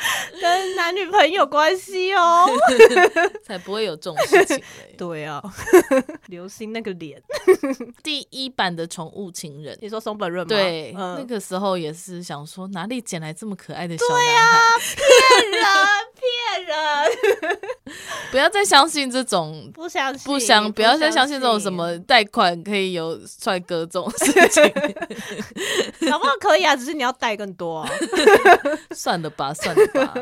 [0.40, 2.46] 跟男女朋友关系哦，
[3.44, 4.62] 才不会有这种事情。
[4.96, 5.42] 对啊，
[6.26, 7.22] 刘星那个脸，
[8.02, 10.48] 第一版的宠物情人，你说松本润吗？
[10.48, 14.78] 对，嗯、那个时候也是想说哪里捡来这么可爱的小男孩？
[15.50, 15.80] 对啊，
[16.16, 17.60] 骗人，骗人！
[18.30, 24.62] 不要再相信这种，不相信，不相，不要再相信这种什么贷款可以有帅哥这种事情。
[26.10, 27.90] 搞不好可以啊，只是你要贷更多啊。
[28.94, 30.14] 算了吧，算了吧。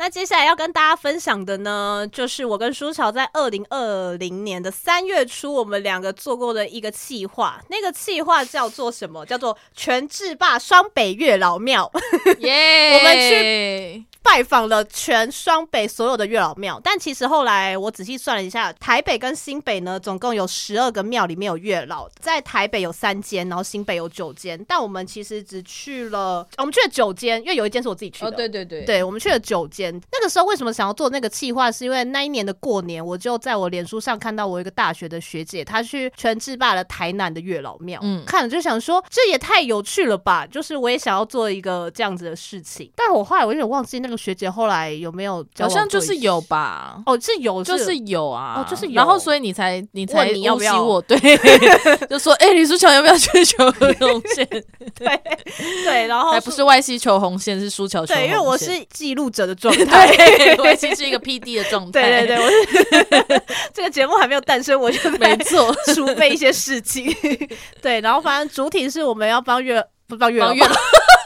[0.00, 7.60] 那接下来要跟大家分享的呢，就是我跟舒乔在二零二零年的三月初，我们两个做过的一个企划。
[7.68, 9.26] 那个企划叫做什么？
[9.26, 11.90] 叫做全智霸双北月老庙。
[12.38, 12.96] 耶！
[12.96, 14.04] 我们去。
[14.22, 28.28] 拜访了全双北所有的月老庙，但其实后来我仔细算了一下，台北跟新北呢，总共有十二个庙里面有月老，在台北有三间，然后新北有九间，但我们其实只去了，我们去了九间，因为有一间是我自己去的。
[28.28, 29.98] 哦，对对对，对，我们去了九间。
[30.12, 31.72] 那个时候为什么想要做那个计划？
[31.72, 44.18] 是因为那一年的过年，我就在我脸书上看到我一个大学的学姐，她去全制霸了台南的月老庙，嗯，看了就想说这也太有趣了吧，就是我也想要做一个这样子的事情，但我后来我有点忘记那个。
[44.18, 45.46] 学姐后来有没有？
[45.60, 47.00] 好像就是有吧。
[47.06, 48.56] 哦，是有，就是有啊。
[48.56, 48.92] 哦，就是有。
[48.94, 51.00] 然后所以你才你才你要不要我？
[51.02, 51.16] 对，
[52.10, 54.44] 就说哎，李书樵要不要去求 红线？
[54.98, 55.20] 对
[55.84, 58.16] 对，然后还不是外系求红线，是书樵求红线。
[58.16, 62.02] 对，因为我是记录者的状态，对，外系是一个 PD 的状态。
[62.02, 63.42] 对对对，我是
[63.72, 67.14] 这个节目还没有诞生，我就没错，储备一些事情。
[67.80, 70.52] 对，然后反正主体是我们要帮月不帮月老。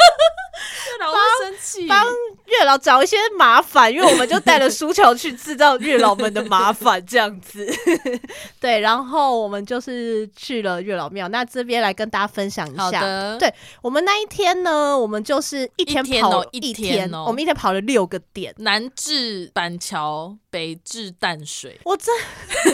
[1.03, 2.07] 帮生气，帮
[2.45, 7.69] 月老找一些麻烦，因为我们就带了书樵去制造月老们的麻烦，这样子。
[8.61, 11.27] 对，然后我们就是去了月老庙。
[11.29, 21.81] 那这边来跟大家分享一下，的对我们那一天呢，我们就是一天跑一天，哦，我们一天跑了六个点，南至板桥，北至淡水。
[21.85, 22.13] 我这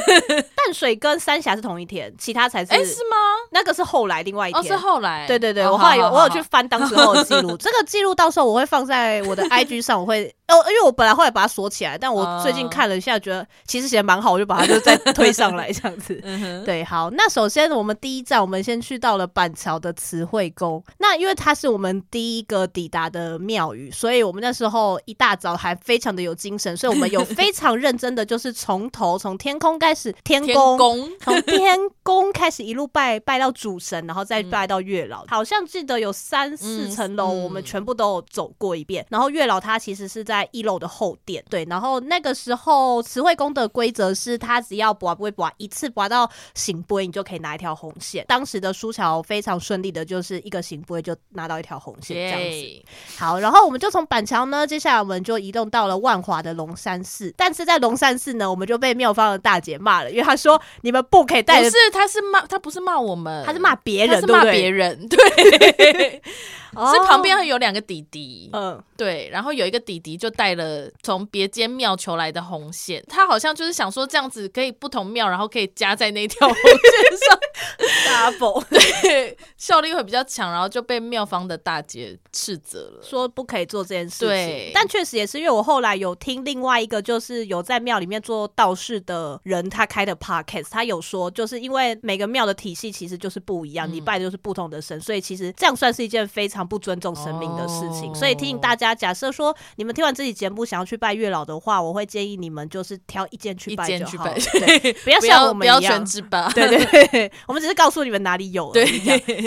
[0.55, 2.73] 淡水跟三峡是同一天，其他才是。
[2.73, 3.17] 哎，是吗？
[3.53, 5.27] 那个是后来另外一天，哦，是后来。
[5.27, 8.15] 对对对，我后来有我有去翻当时候的记录，这个记录。
[8.15, 16.21] 到时候我会放在我的 IG 上，我会哦，因为我本来后来把它锁起来，但我最近看了一下，觉得其实写的蛮好，我就把它就再 推上来这样子。
[16.65, 20.83] 对，好，那首先我们第一站，我们先去到了板桥的慈惠宫。
[20.99, 35.25] 那因为它是我们第一个抵达的庙宇，所以我们那时候一大早还非常的有精神，所以我们有非常认真的，就是从头从天空开始，天宫从天宫开始一路拜拜到主神，然后再拜到月老。
[35.29, 38.25] 好像记得有三四层楼，我们全部都。
[38.31, 48.25] 走过一遍，然后月老他其实是在一楼的后殿，对，然后那个时候慈惠宫的规则是，他只要拔不会拔一次拔到圣杯，你就可以拿一条红线。
[48.29, 52.85] 当时的苏乔非常顺利的，就是一个行杯就拿到一条红线这样子。
[53.19, 66.23] 好，然后我们就从板桥呢，接下来我们就移动到了万华的龙山寺，但是在龙山寺呢，我们就被妙方的大姐骂了，因为她说你们不可以带，不是，她是骂，她不是骂我们，她是骂别人，是骂别人，对，
[66.75, 77.39] 对是旁边有两个弟弟，嗯，对，然后有一个弟弟就带了从别间庙求来的红线，他好像就是想说这样子可以不同庙，然后可以加在那条红线上，
[78.09, 84.29] double 对，效率会比较强，然后就被庙方的大姐斥责了，说不可以做这件事情。
[84.29, 98.11] 对，但确实也是因为我后来有听另外一个，就是有在庙里面做道士的人，他开的 podcast，他有说，就是因为每个庙的体系其实就是不一样，你、嗯、拜的就是不同的神，所以其实这样算是一件非常不尊重神明的事情。
[98.11, 105.81] 哦、所以提醒大家，假设说你们听完这期节目想要去拜月老的话，我会建议你们就是挑一间去拜就好，对，不要像我们一样。
[105.81, 106.21] 全职
[106.55, 106.69] 对
[107.09, 108.71] 对，我们只是告诉你们哪里有。
[108.73, 108.87] 对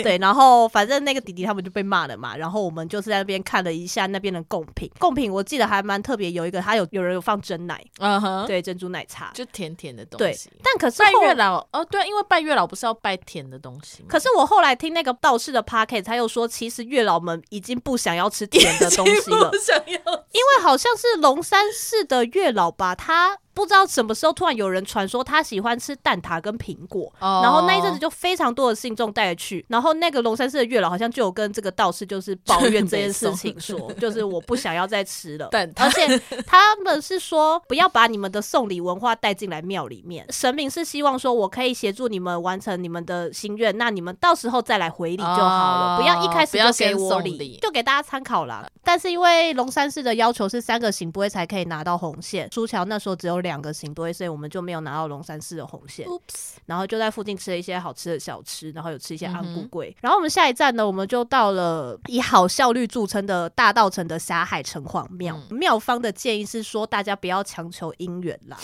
[0.02, 10.48] 对，然后反正那个弟弟他们就被骂了嘛，然后我们就是在那边看了一下那边的贡品，贡品我记得还蛮特别，有一个他有有人有放真奶，嗯哼，对，珍珠奶茶，就甜甜的东西。
[10.50, 14.08] 对，但可是拜月老哦，对，因为拜月老不是要拜甜的东西吗？
[14.10, 19.84] 可是我后来听那个道士的 podcast 他又说，其实月老们已经不想要吃甜的东西了， 想要，
[20.32, 23.38] 因为好像是龙山寺的月老吧，他。
[23.54, 27.44] 不知道什么时候突然有人传说他喜欢吃蛋挞跟苹果，oh.
[27.44, 46.00] 然后那一阵子就非常多的信众带去，然后那个龙山寺的月老好像就有跟这个道士就是抱怨这件事情说，说就是我不想要再吃了， 蛋而且他们是说不要把你们的送礼文化带进来庙里面，神明是希望说我可以协助你们完成你们的心愿，那你们到时候再来回礼就好了，oh.
[46.00, 48.66] 不要一开始就给我礼，就给大家参考啦。
[48.92, 53.42] 但是因为龙山寺的要求是三个圣杯才可以拿到红线，苏桥那时候只有。
[53.42, 56.06] 两个行对，所以我们就没有拿到龙山寺的红线。
[56.06, 56.52] Oops.
[56.64, 59.90] 然后就在附近吃了一些好吃的小吃，然后有吃一些安菇粿。
[59.90, 65.36] 嗯、然后我们下一站呢，我们就到了以好效率著称的大道城的霞海城隍庙。
[65.50, 68.56] 庙、嗯、方的建议是说，大家不要强求姻缘啦。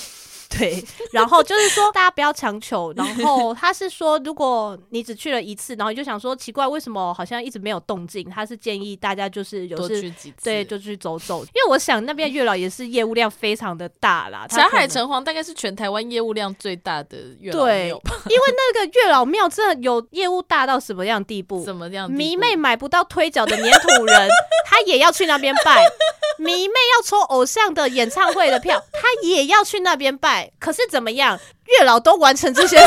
[0.49, 0.83] 对，
[1.13, 2.93] 然后就是说 大家不要强求。
[2.97, 8.29] 然后他是说，如果你只去了一次，然后你就想说奇怪，为什么好像一直没有动静？
[8.31, 11.45] 他是建议大家就是有事去几次，对，就去走走。
[11.45, 14.47] 因为我想那边月老也是业务量非常的大啦。
[14.49, 17.67] 霞海城隍大概是全台湾业务量最大的月老庙。
[17.67, 21.63] 对，因为那个月老庙真的有业务大到什么样地步？
[21.65, 22.11] 什么样？
[22.11, 24.29] 迷妹买不到推脚的粘土人，
[24.65, 25.85] 他也要去那边拜。
[26.43, 30.51] 迷妹要抽偶像的演唱会的票，他也要去那边拜。
[30.59, 31.39] 可是怎么样？
[31.79, 32.79] 月老都完成这些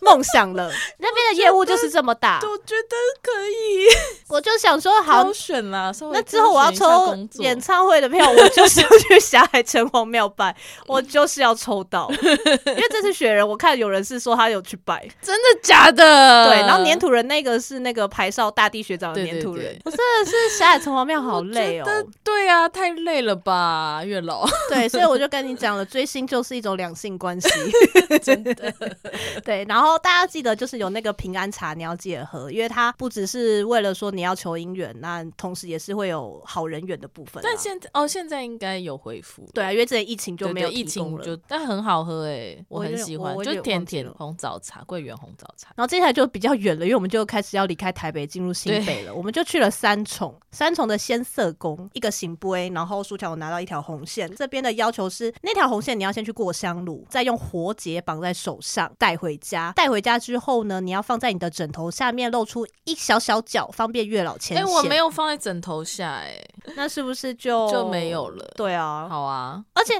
[0.00, 2.40] 梦想了， 那边的业务就是这么大。
[2.42, 3.86] 我觉得可以，
[4.28, 5.92] 我就想说，好选啦。
[6.12, 10.54] 那之后我要抽演唱会的票，我就是要去霞海城隍庙拜，
[10.86, 12.10] 我就是要抽到。
[12.10, 16.46] 因为这次雪人，我看有人是说他有去拜，真的假的？
[16.48, 16.60] 对。
[16.60, 19.78] 然后粘土人那个是那个排少大地学长的粘土人。
[19.84, 21.84] 我真的是霞海城隍庙好累哦。
[22.22, 24.46] 对啊，太累了吧，月老。
[24.68, 27.48] 对，所以我就跟你讲了，追星就是一种两性关系。
[28.18, 28.54] 真的
[29.44, 37.42] 对，然后大家记得就是有那个平安茶，你要记得喝，因为它不只是为了说你要求姻缘，那同时也是会有好人缘的部分。
[37.42, 39.48] 但现在哦，现在应该有恢复。
[39.52, 45.72] 对啊，因为这疫情就没有疫情就，但很好喝哎，我很喜欢，就甜甜红枣茶，桂圆红枣茶。
[45.76, 49.14] 然后接下来就比较远了，因为我们就开始要离开台北，进入新北了。
[49.14, 64.64] 我们就去了三重，三重的仙色宫，一个行杯，然后苏乔我拿到一条红线，这边的要求是那条红线你要先去过香炉，再用活结绑在手上带回家，带回家之后呢，你要放在你的枕头下面，露出一小小角，方便月老牵线。
[64.64, 66.38] 哎，我没有放在枕头下，哎，
[66.76, 68.52] 那是不是就就没有了？
[68.56, 69.62] 对啊，好啊。
[69.72, 69.98] 而且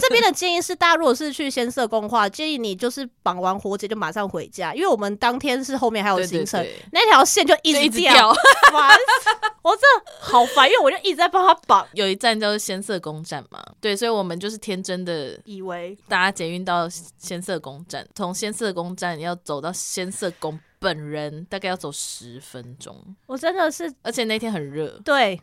[0.00, 8.32] 这边的建议是，大家如果是去仙色宫的话，建议你就是绑完活结就马上回家，因为我们当天是后面还有行程，那条线就一直掉，
[8.72, 8.96] 烦
[9.62, 9.82] 我这
[10.20, 11.86] 好烦，因为我就一直在帮他绑。
[11.94, 16.88] 有一站叫做仙色宫站嘛，对，所以我们就是天真的以为大家捷运到
[17.18, 17.84] 仙色宫。
[17.86, 22.96] 站从仙色宫站要走到仙色宫本人，大概要走十分钟。
[23.26, 24.98] 我真的是，而且那天很热。
[25.04, 25.38] 对，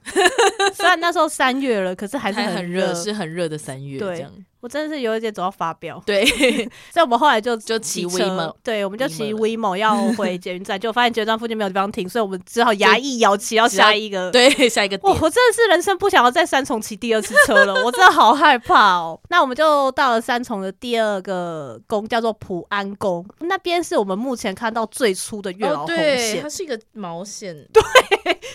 [0.74, 4.00] 虽然那时候三月了，可是还是很热，是很热的三月。
[4.00, 4.34] 这样。
[4.62, 6.24] 我真的是有一点走到发飙，对，
[6.94, 15.14] 所以我们后来就就骑 WeMo，对，我们就骑 WeMo 要回捷运站， 就发现捷运站附近没有地方停，所以我们只好牙一咬骑到下一个，对，下一个点。
[15.16, 19.20] 我真的是人生不想要在三重骑第二次车了，我真的好害怕哦。
[19.30, 27.82] 那我们就到了三重的第二个宫，叫做普安宫，那边是我们目前看到最初的月老红线，它是一个毛线，对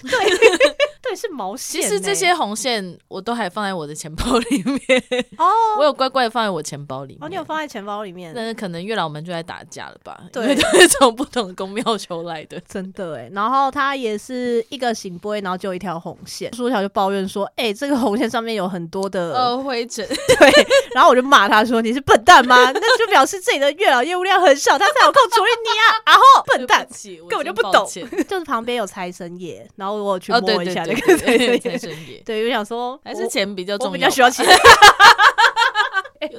[0.09, 0.77] 对。
[1.09, 1.81] 对，是毛线。
[1.81, 5.05] 其实这些红线我都还放在我的钱包里面
[5.39, 5.45] 哦，
[5.79, 7.19] 我有乖乖的放在我钱包里面。
[7.23, 8.33] 哦，你有放在钱包里面？
[8.35, 10.23] 但是可能月老们就在打架了吧？
[10.33, 13.31] 对，都是从不同的宫庙求来的， 真的哎。
[13.33, 16.53] 然后他也是一个圣杯，然后就一条红线。
[16.55, 20.07] 书樵就抱怨说：“哎、欸，这个红线上面有很多的呃灰尘。
[20.39, 22.71] ”对，然后我就骂他说：“你是笨蛋吗？
[22.73, 26.87] 那就表示自己的月老业务量很少，他才有空处理你啊！”然后笨蛋，
[27.29, 27.87] 根本就不懂。
[28.29, 34.47] 就是旁边有财神爷，然后我去摸一下对，对，对，对，我想说，还是钱比较重要，我比较需要钱。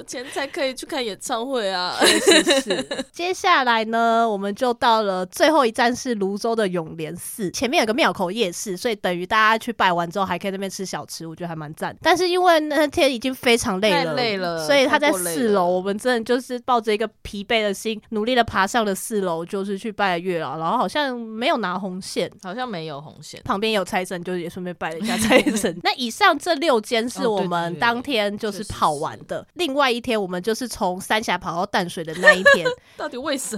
[0.08, 1.94] 欸、钱才可以去看演唱会啊！
[2.00, 2.88] 是是是。
[3.12, 11.94] 接下来呢，我们就到了最后一站是泸州的永联寺，前面有个庙口夜市，所以等于大家去拜完之后还可以在那边吃小吃，我觉得还蛮赞。
[12.00, 25.76] 但是因为那天已经非常累了，累了，所以他在四楼，我们真的就是抱着一个疲惫的心，努力的爬上了四楼，就是去拜月老，然后好像没有拿红线，好像没有红线，旁边有财神，就是也顺便拜了一下财神。
[25.84, 33.56] 那以上这六间是我们当天就是跑完的，另外一天我们就是从三峡跑到淡水的那一天， 到底为什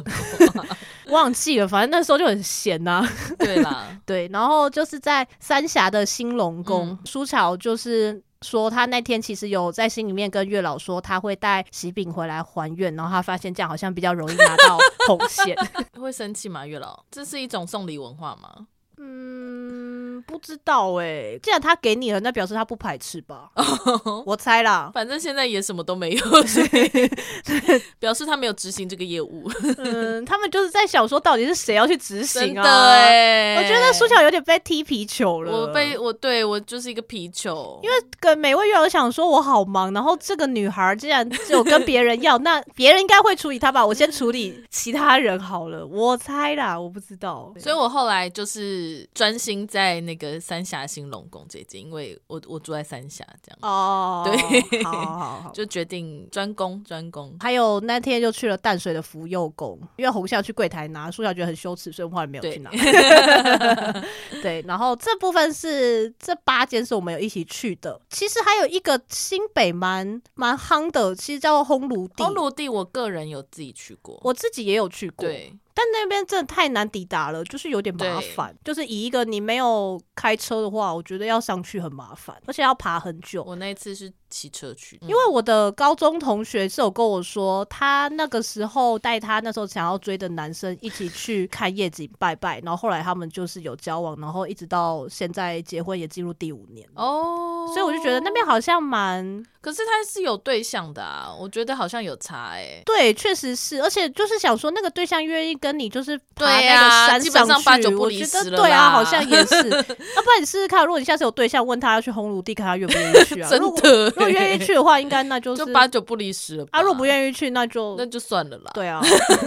[0.54, 0.64] 么？
[1.10, 3.12] 忘记了，反正那时候就很闲呐、啊。
[3.38, 14.78] 对啦， 对，然后就是在三峡的兴隆宫，书樵、嗯、就是说他那天其实有在心里面跟月老说他会带喜饼回来还愿，然后他发现这样好像比较容易拿到
[15.08, 15.56] 红线，
[16.00, 16.64] 会生气吗？
[16.64, 18.66] 月老，这是一种送礼文化吗？
[19.02, 21.40] 嗯，不知道哎、欸。
[21.42, 23.50] 既然他给你了，那表示他不排斥吧？
[24.26, 24.90] 我猜啦。
[24.92, 26.24] 反正现在也什么都没有，
[27.98, 29.50] 表示他没有执行这个业务。
[29.78, 32.62] 嗯，他们就是在想说，到底是谁要去执行啊？
[32.62, 35.50] 对，我觉得苏乔有点被踢皮球了。
[35.50, 43.86] 我被我对我就是一个皮球，因为跟每位月老想说我好忙，然后这个女孩既然就跟别人要， 那别人应该会处理她吧？
[43.86, 45.86] 我先处理其他人好了。
[45.86, 47.50] 我猜啦，我不知道。
[47.58, 48.89] 所以我后来就是。
[49.14, 57.36] 专心在那个三峡兴隆宫这间，因为我我住在三峡，这样哦，对，好好好， 就决定专攻专攻。
[57.40, 62.70] 还有那天就去了淡水的福佑宫，因为红线去柜台拿，书樵觉得很羞耻，所以我们后来没有去拿。
[62.70, 68.00] 对， 对，然后这部分是这八间是我们有一起去的。
[68.10, 72.24] 其实还有一个新北蛮蛮夯的，其实叫做烘炉地。
[72.24, 75.26] 烘炉地，我个人有自己去过，我自己也有去过。
[75.26, 75.52] 对。
[75.80, 78.54] 但那边真的太难抵达了，就是有点麻烦。
[78.62, 83.42] 就是以一个你没有开车的话，我觉得要上去很麻烦，而且要爬很久。
[83.44, 84.12] 我那次是。
[84.32, 114.04] 骑车去，因为我的高中同学是有跟我说，他那个时候带他那时候想要追的男生一起去 看夜景拜拜，然后后来他们就是有交往，然后一直到现在结婚也进入第五年哦，所以我就觉得那边好像蛮，可是他是有对象的啊，我觉得好像有差哎、欸，对，确实是，而且就是想说那个对象愿意跟你就是爬那个山上去，基本上八九不离十了，对啊，好像也是， 要不然你试试看，如果你下次有对象，问他要去红炉地，看他愿不愿意去啊， 真的。
[114.06, 116.66] 如果愿意去的话，应该那就是就八九不离十了。
[116.70, 118.70] 啊，如果不愿意去，那就那就算了啦。
[118.72, 119.00] 对啊，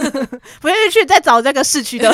[0.62, 2.10] 不愿意去，再找这个市区的。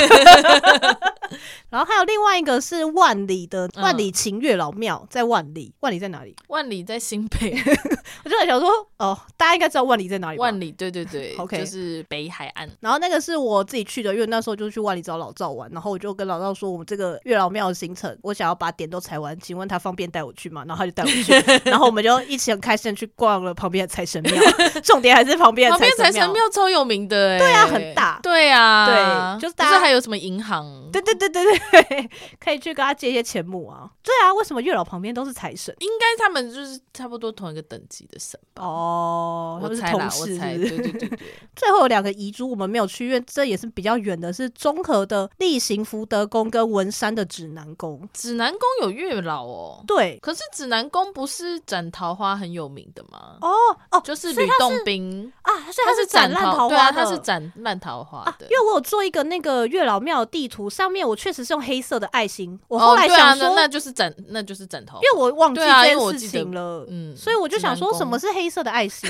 [1.69, 5.73] 然后还有另外一个是万里的万里晴月老庙，在万里。
[5.81, 6.35] 万里在哪里？
[6.49, 7.57] 万里在新北。
[8.25, 10.43] 我就在想说，哦，大家应该知道万里在哪里吧？
[10.43, 12.69] 万里，对对对， OK，就是北海岸。
[12.81, 15.71] 然后那个是我自己去的，因为那时候就去万里找老赵玩。
[15.73, 20.65] 然后我就跟老赵说，我们这个月老庙的行程，我想要把点都踩完，请问他方便带我去吗？
[20.67, 21.33] 然后他就带我去，
[21.65, 24.35] 然后我们就一起很开心去逛了旁边的财神庙。
[24.83, 30.89] 重点还是旁边的财神庙超有名的，哎，对啊，很大，对啊，对，就是大家还有什么银行？
[30.93, 33.91] 对对对对对，可以去跟他借一些钱母啊。
[34.03, 35.75] 对啊，为什么月老旁边都是财神？
[35.81, 38.65] 应该他们就是差不多同一个等级的神吧？
[38.65, 41.19] 哦，他们是同事，我猜，对对对对。
[41.57, 48.09] 最后有两个遗珠我们没有去，因为这也是比较远的，是综合的例行福德宫跟文山的指南宫。
[48.15, 50.19] 指南宫有月老哦，对。
[50.23, 53.37] 可是指南宫不是斩桃花很有名的吗？
[53.41, 53.51] 哦
[53.91, 58.47] 哦，就是吕洞宾啊，所以他是斩烂桃花，对啊，他是斩烂桃花的。
[58.47, 60.71] 因为我有做一个那个月老庙的地图。
[60.71, 69.09] 上面我确实是用黑色的爱心，我后来想说，那就是斩，那就是斩头，因为我忘记这件事情了，嗯，所以我就想说，什么是黑色的爱心？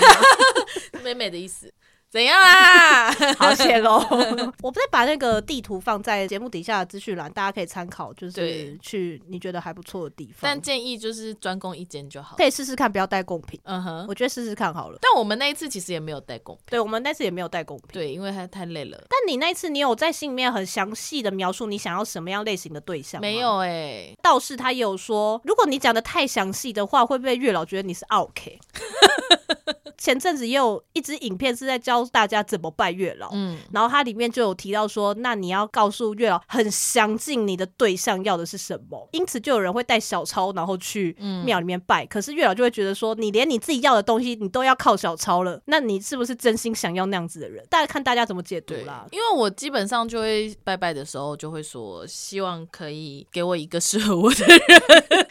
[1.03, 1.73] 美美的意思。
[2.11, 3.13] 怎样啦？
[3.39, 4.05] 好险喽！
[4.63, 10.41] 我不再把那个地图放在节目底下的资讯栏，大家可以参考，就是去你觉得还不错的地方。
[10.43, 13.61] 但建议就是专攻一间就好，可以试试看，不要带贡品。
[13.63, 14.99] 嗯哼，我觉得试试看好了。
[15.01, 18.99] 但我们那一次其实也没有带贡品，对，我们那次也没有带贡品，对，因为他太累了。
[19.09, 23.21] 但你那一次你有在心里面很详细的描述你想要什么样类型的对象？
[23.21, 28.59] 没有哎、欸，倒是他也有说，如果你讲的太详细的话，会不会月老觉得你是 OK？
[30.01, 47.63] 前阵子也有一支影片是在教大家怎么拜月老，嗯，然后它里面就有提到说，那你要告诉月老很详尽你的对象要的是什么，因此就有人会带小抄，然后去庙里面拜，嗯、可是月老就会觉得说，你连你自己要的东西你都要靠小抄了，那你是不是真心想要那样子的人？
[47.69, 49.07] 大家看大家怎么解读啦。
[49.13, 55.29] 因为我基本上就会拜拜的时候就会说，希望可以给我一个适合我的人。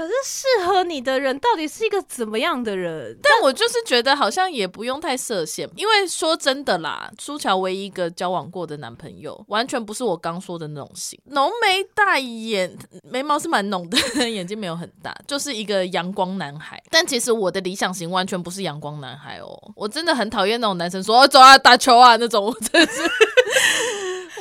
[0.00, 3.14] 可是适合你的人到底是一个怎么样的人？
[3.22, 16.82] 但我就是觉得好像也不用太设限，因为说真的啦，书樵唯一一个交往过的男朋友，完全不是我刚说的那种型，浓眉大眼，眉毛是蛮浓的， 眼睛没有很大，就是一个阳光男孩。
[16.90, 23.02] 但其实我的理想型完全不是阳光男孩哦，我真的很讨厌那种男生说哦，走啊打球啊那种，我真是。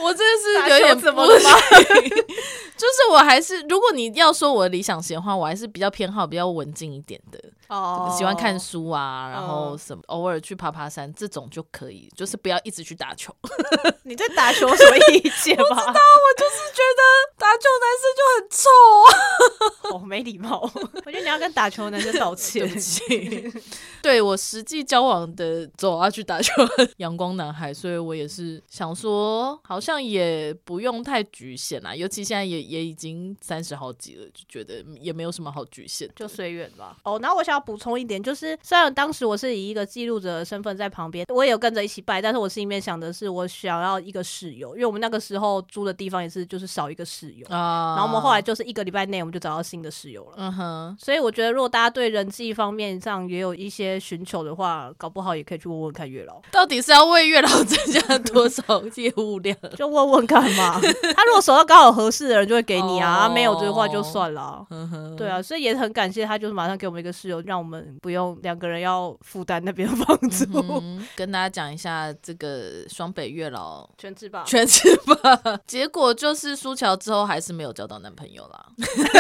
[0.02, 1.50] 我真的是有点怎么了吗？
[2.78, 7.40] 就是我还是，如果你要说我的理想型的话，我还是比较偏好比较文静一点的。
[7.70, 13.34] 哦，喜欢看书啊，然后什么偶尔去爬爬山这种就可以，就是不要一直去打球。
[14.04, 15.64] 你对打球什么意见吗？
[15.70, 17.02] 不知道，我就是觉得
[17.38, 18.70] 打球男生就很臭
[19.92, 20.62] 啊， 哦，没礼貌。
[21.06, 22.68] 我觉得你要跟打球的男生道歉。
[22.68, 23.62] 对不起，
[24.02, 26.52] 对我实际交往的走啊去打球
[26.98, 36.98] 阳光男孩，所以我也是想说，好像也不用太局限啦，尤其现在也也已经三十好几了，就觉得也没有什么好局限，就随缘吧。
[37.04, 37.59] 哦，那我想。
[37.60, 47.96] 补充一点，就是虽然当时我是以一个记录者的身份在旁边，我也有跟着一起拜，但是我心里面想的是，我想要一个室友，因为我们那个时候租的地方也是就是少一个室友啊。
[47.96, 50.34] 然后我们后来就是一个礼拜内我们就找到新的室友了。
[50.38, 58.64] 嗯哼，所以我觉得如果大家对人际方面上也有一些寻求的话，搞不好也可以去问问看月老，到底是要为月老增加多少
[58.96, 60.80] 业务量， 就问问看嘛。
[61.16, 64.66] 他如果手上刚好合适的人就会给你啊，哦、没有这个话就算了。
[64.70, 67.42] 嗯哼，对啊，所以也很感谢他，就是马上给我们一个室友。
[67.50, 70.46] 让我们不用两个人要负担那边房租。
[70.84, 75.60] 嗯，跟大家讲一下这个双北月老全职吧，全职吧。
[75.66, 78.68] 结果就是苏乔之后还是没有交到男朋友啦。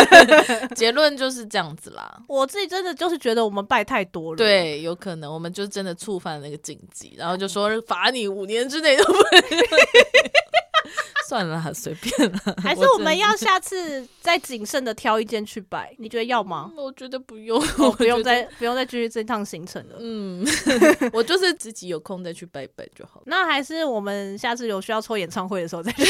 [0.78, 2.22] 结论就是这样子啦。
[2.28, 4.38] 我自己真的就是觉得我们拜太多了。
[4.38, 9.20] 对，有可能我们就真的触犯了那个禁忌，然后就说罚你五年之内都不能。
[11.30, 12.40] 算了，随便了。
[12.58, 15.94] 还是我们要下次再谨慎的挑一间去摆？
[16.00, 16.72] 你觉得要吗？
[16.76, 19.98] 我觉得不用， 我不用再不用再继续这趟行程了。
[20.00, 20.44] 嗯，
[21.14, 23.22] 我就是自己有空再去拜拜就好。
[23.28, 26.04] 那还是我们下次有需要抽演唱会的时候再去。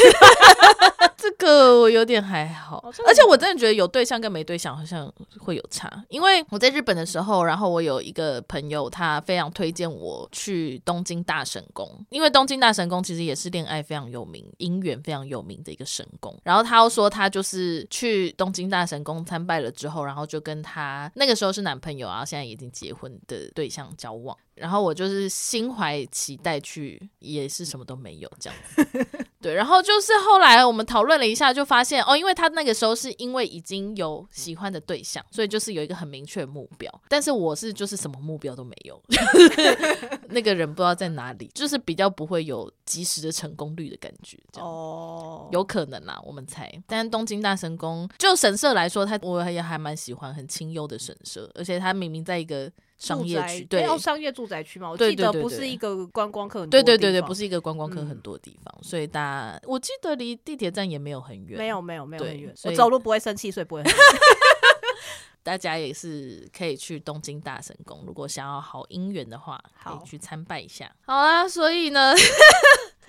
[1.21, 5.91] 这个我有点还好，而且我真的觉得有对象跟没对象好像会有差。
[6.07, 16.33] 因为我在日本的时候，然后我有一个朋友，他非常推荐我去东京大神宫，因为东京大神宫其实也是恋爱非常有名、姻缘非常有名的一个神宫。
[16.43, 24.37] 然后他又说，他就是去东京大神宫参拜了之后，然后就跟他那个时候是男朋友，然后现在已经结婚的对象交往。
[24.55, 29.07] 然后我就是心怀期待去，也是什么都没有这样子。
[29.41, 36.91] 对，然后就是后来我们讨论了一下，就发现哦，因为他那个时候是因为已经有喜欢的对象，所以就是有一个很明确的目标。
[37.07, 39.01] 但是我是就是什么目标都没有，
[40.29, 44.37] 那个人不知道在哪里，就是比较不会有及时的成功率的感觉。
[44.57, 46.69] 哦，有可能啦，我们猜。
[46.85, 52.69] 但是东京大神宫就神社来说，他我也还蛮喜欢，很清幽的神社，而且他明明在一个。
[52.99, 54.91] 商业区对，要商业住宅区嘛？
[54.91, 63.91] 我记得不是一个观光客很多对对对对，不是一个观光客很多的地方，嗯、所以大家我记得离地铁站也没有很远，没有没有没有很远，我走路不会生气，所以不会很。
[65.41, 70.93] 大家也是可以去东京大神宫，如果想要好姻缘的话，可以去参拜一下。
[71.05, 72.13] 好啊，所以呢。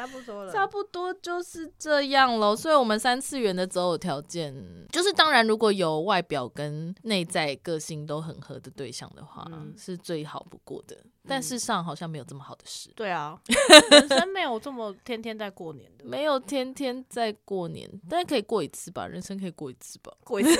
[0.01, 2.57] 差不多了，差不多就是这样喽。
[2.57, 4.55] 所以，我们三次元的择偶条件，
[4.91, 10.97] 就是当然，如果有外表跟内在个性都很合的对象的话，嗯、是最好不过的。
[11.29, 12.91] 但世上好像没有这么好的事。
[12.97, 13.39] 对啊，
[13.93, 19.07] 人生没有这么天天在过年的，没有天天在过年，但是可以过一次吧。
[19.07, 20.57] 人生可以过一次吧，过一次，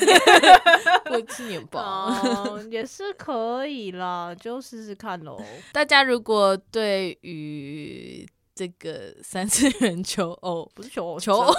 [1.09, 5.43] 过一次年吧，哦，也是可以啦，就试试看喽。
[5.73, 8.29] 大家如果对于
[8.61, 11.51] 这个三次元求偶不是求偶，求偶。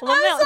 [0.00, 0.36] 我们没有，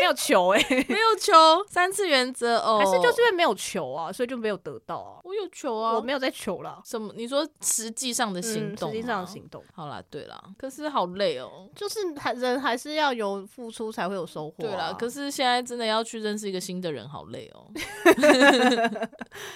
[0.00, 1.32] 没有求哎，没有求
[1.68, 5.20] 三次原则哦，还是就是因为没有求啊，所以就没有得到啊。
[5.24, 6.80] 我有求啊，我没有在求了。
[6.84, 7.12] 什么？
[7.16, 8.90] 你说实际上的行动？
[8.90, 9.62] 实际上的行动。
[9.74, 11.68] 好啦，对啦，可是好累哦。
[11.74, 14.56] 就是还人还是要有付出才会有收获。
[14.58, 17.70] 对啦，可是现在真的要去认识一个新的人，好累哦。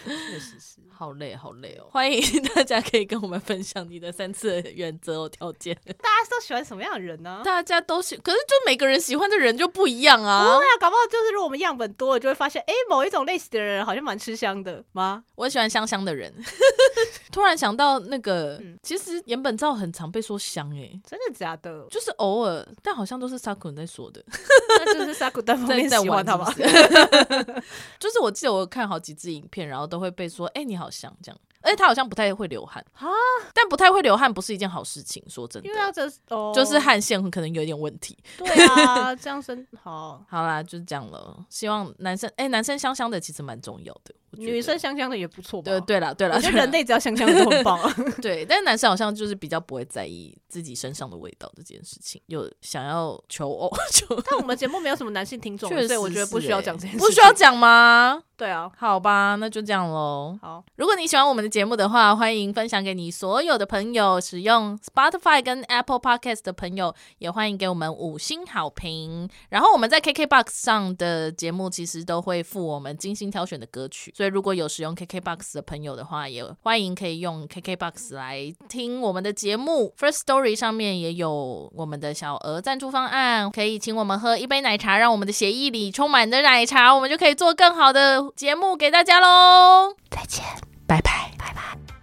[0.04, 1.86] 确实是，好累，好累哦。
[1.90, 2.20] 欢迎
[2.54, 5.74] 大家可以跟我们分享你的三次原则哦条件。
[5.86, 7.42] 大家都喜欢什么样的人呢？
[7.44, 10.44] 大家都喜，可是就每个人喜欢的人就不一样啊！
[10.44, 15.24] 对啊，搞不好就是如果我们样本多了，就会发现，哎，某一种类型的人好像蛮吃香的吗？
[15.34, 16.32] 我喜欢香香的人。
[17.32, 21.86] 突然想到那个，嗯、其实岩本照很常被说香，哎，真的假的？
[21.90, 24.22] 就是偶尔，但好像都是萨库在说的。
[24.68, 26.52] 那就是萨库单方面喜欢他吧？
[27.98, 31.38] 就是我记得我看好几支影片，然后都会被说，哎，你好香这样。
[31.62, 33.08] 而且他好像不太会流汗啊。
[33.54, 38.16] 但不太会流汗不是一件好事情，说真的，因为他这哦，就是汗腺可能有点问题。
[38.38, 41.44] 对啊，这样生好， 好啦，就是这样了。
[41.48, 44.14] 希望男生哎、欸，男生香香的其实蛮重要的。
[44.38, 45.70] 女生香香的也不错吧？
[45.70, 47.78] 对对了对了，我觉得人类只要香香的都很棒。
[48.22, 53.70] 对，但是男生好像就是比较不会在意自己身上的味道这件事情，有想要求偶。
[54.30, 56.98] 但我们节目没有什么男性听众，所以我觉得不需要讲这件事。
[56.98, 58.22] 不需要讲吗？
[58.36, 60.36] 对啊，好吧，那就这样喽。
[60.42, 64.20] 好，如果你喜欢我们的节目的话，欢迎分享给你所有的朋友。
[64.20, 69.28] 使用 Spotify 跟 Apple Podcast 的朋友，也欢迎给我们五星好评。
[69.50, 79.92] 然后我们在 KKBOX 上的节目，其实都会附我们精心挑选的歌曲，所以如果有使用 KKBOX 的朋友的话，也欢迎可以用 KKBOX 来听我们的节目。
[79.98, 89.92] First Story 上面也有我们的小额赞助方案，可以请我们喝一杯奶茶，让我们的协议里充满着奶茶，我们就可以做更好的节目给大家喽。
[90.08, 90.44] 再见，
[90.86, 92.01] 拜拜，拜拜。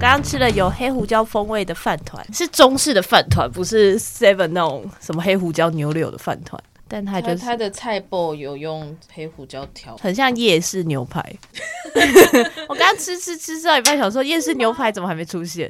[0.00, 6.58] 刚刚吃了有黑胡椒风味的饭团，是中式的饭团，不是 Seven 那种什么黑胡椒牛柳的饭团。
[6.88, 11.22] 但它就是它的菜脯有用黑胡椒调，很像夜市牛排。
[12.66, 15.68] 我刚刚吃吃吃到一半，想说夜市牛排怎么还没出现？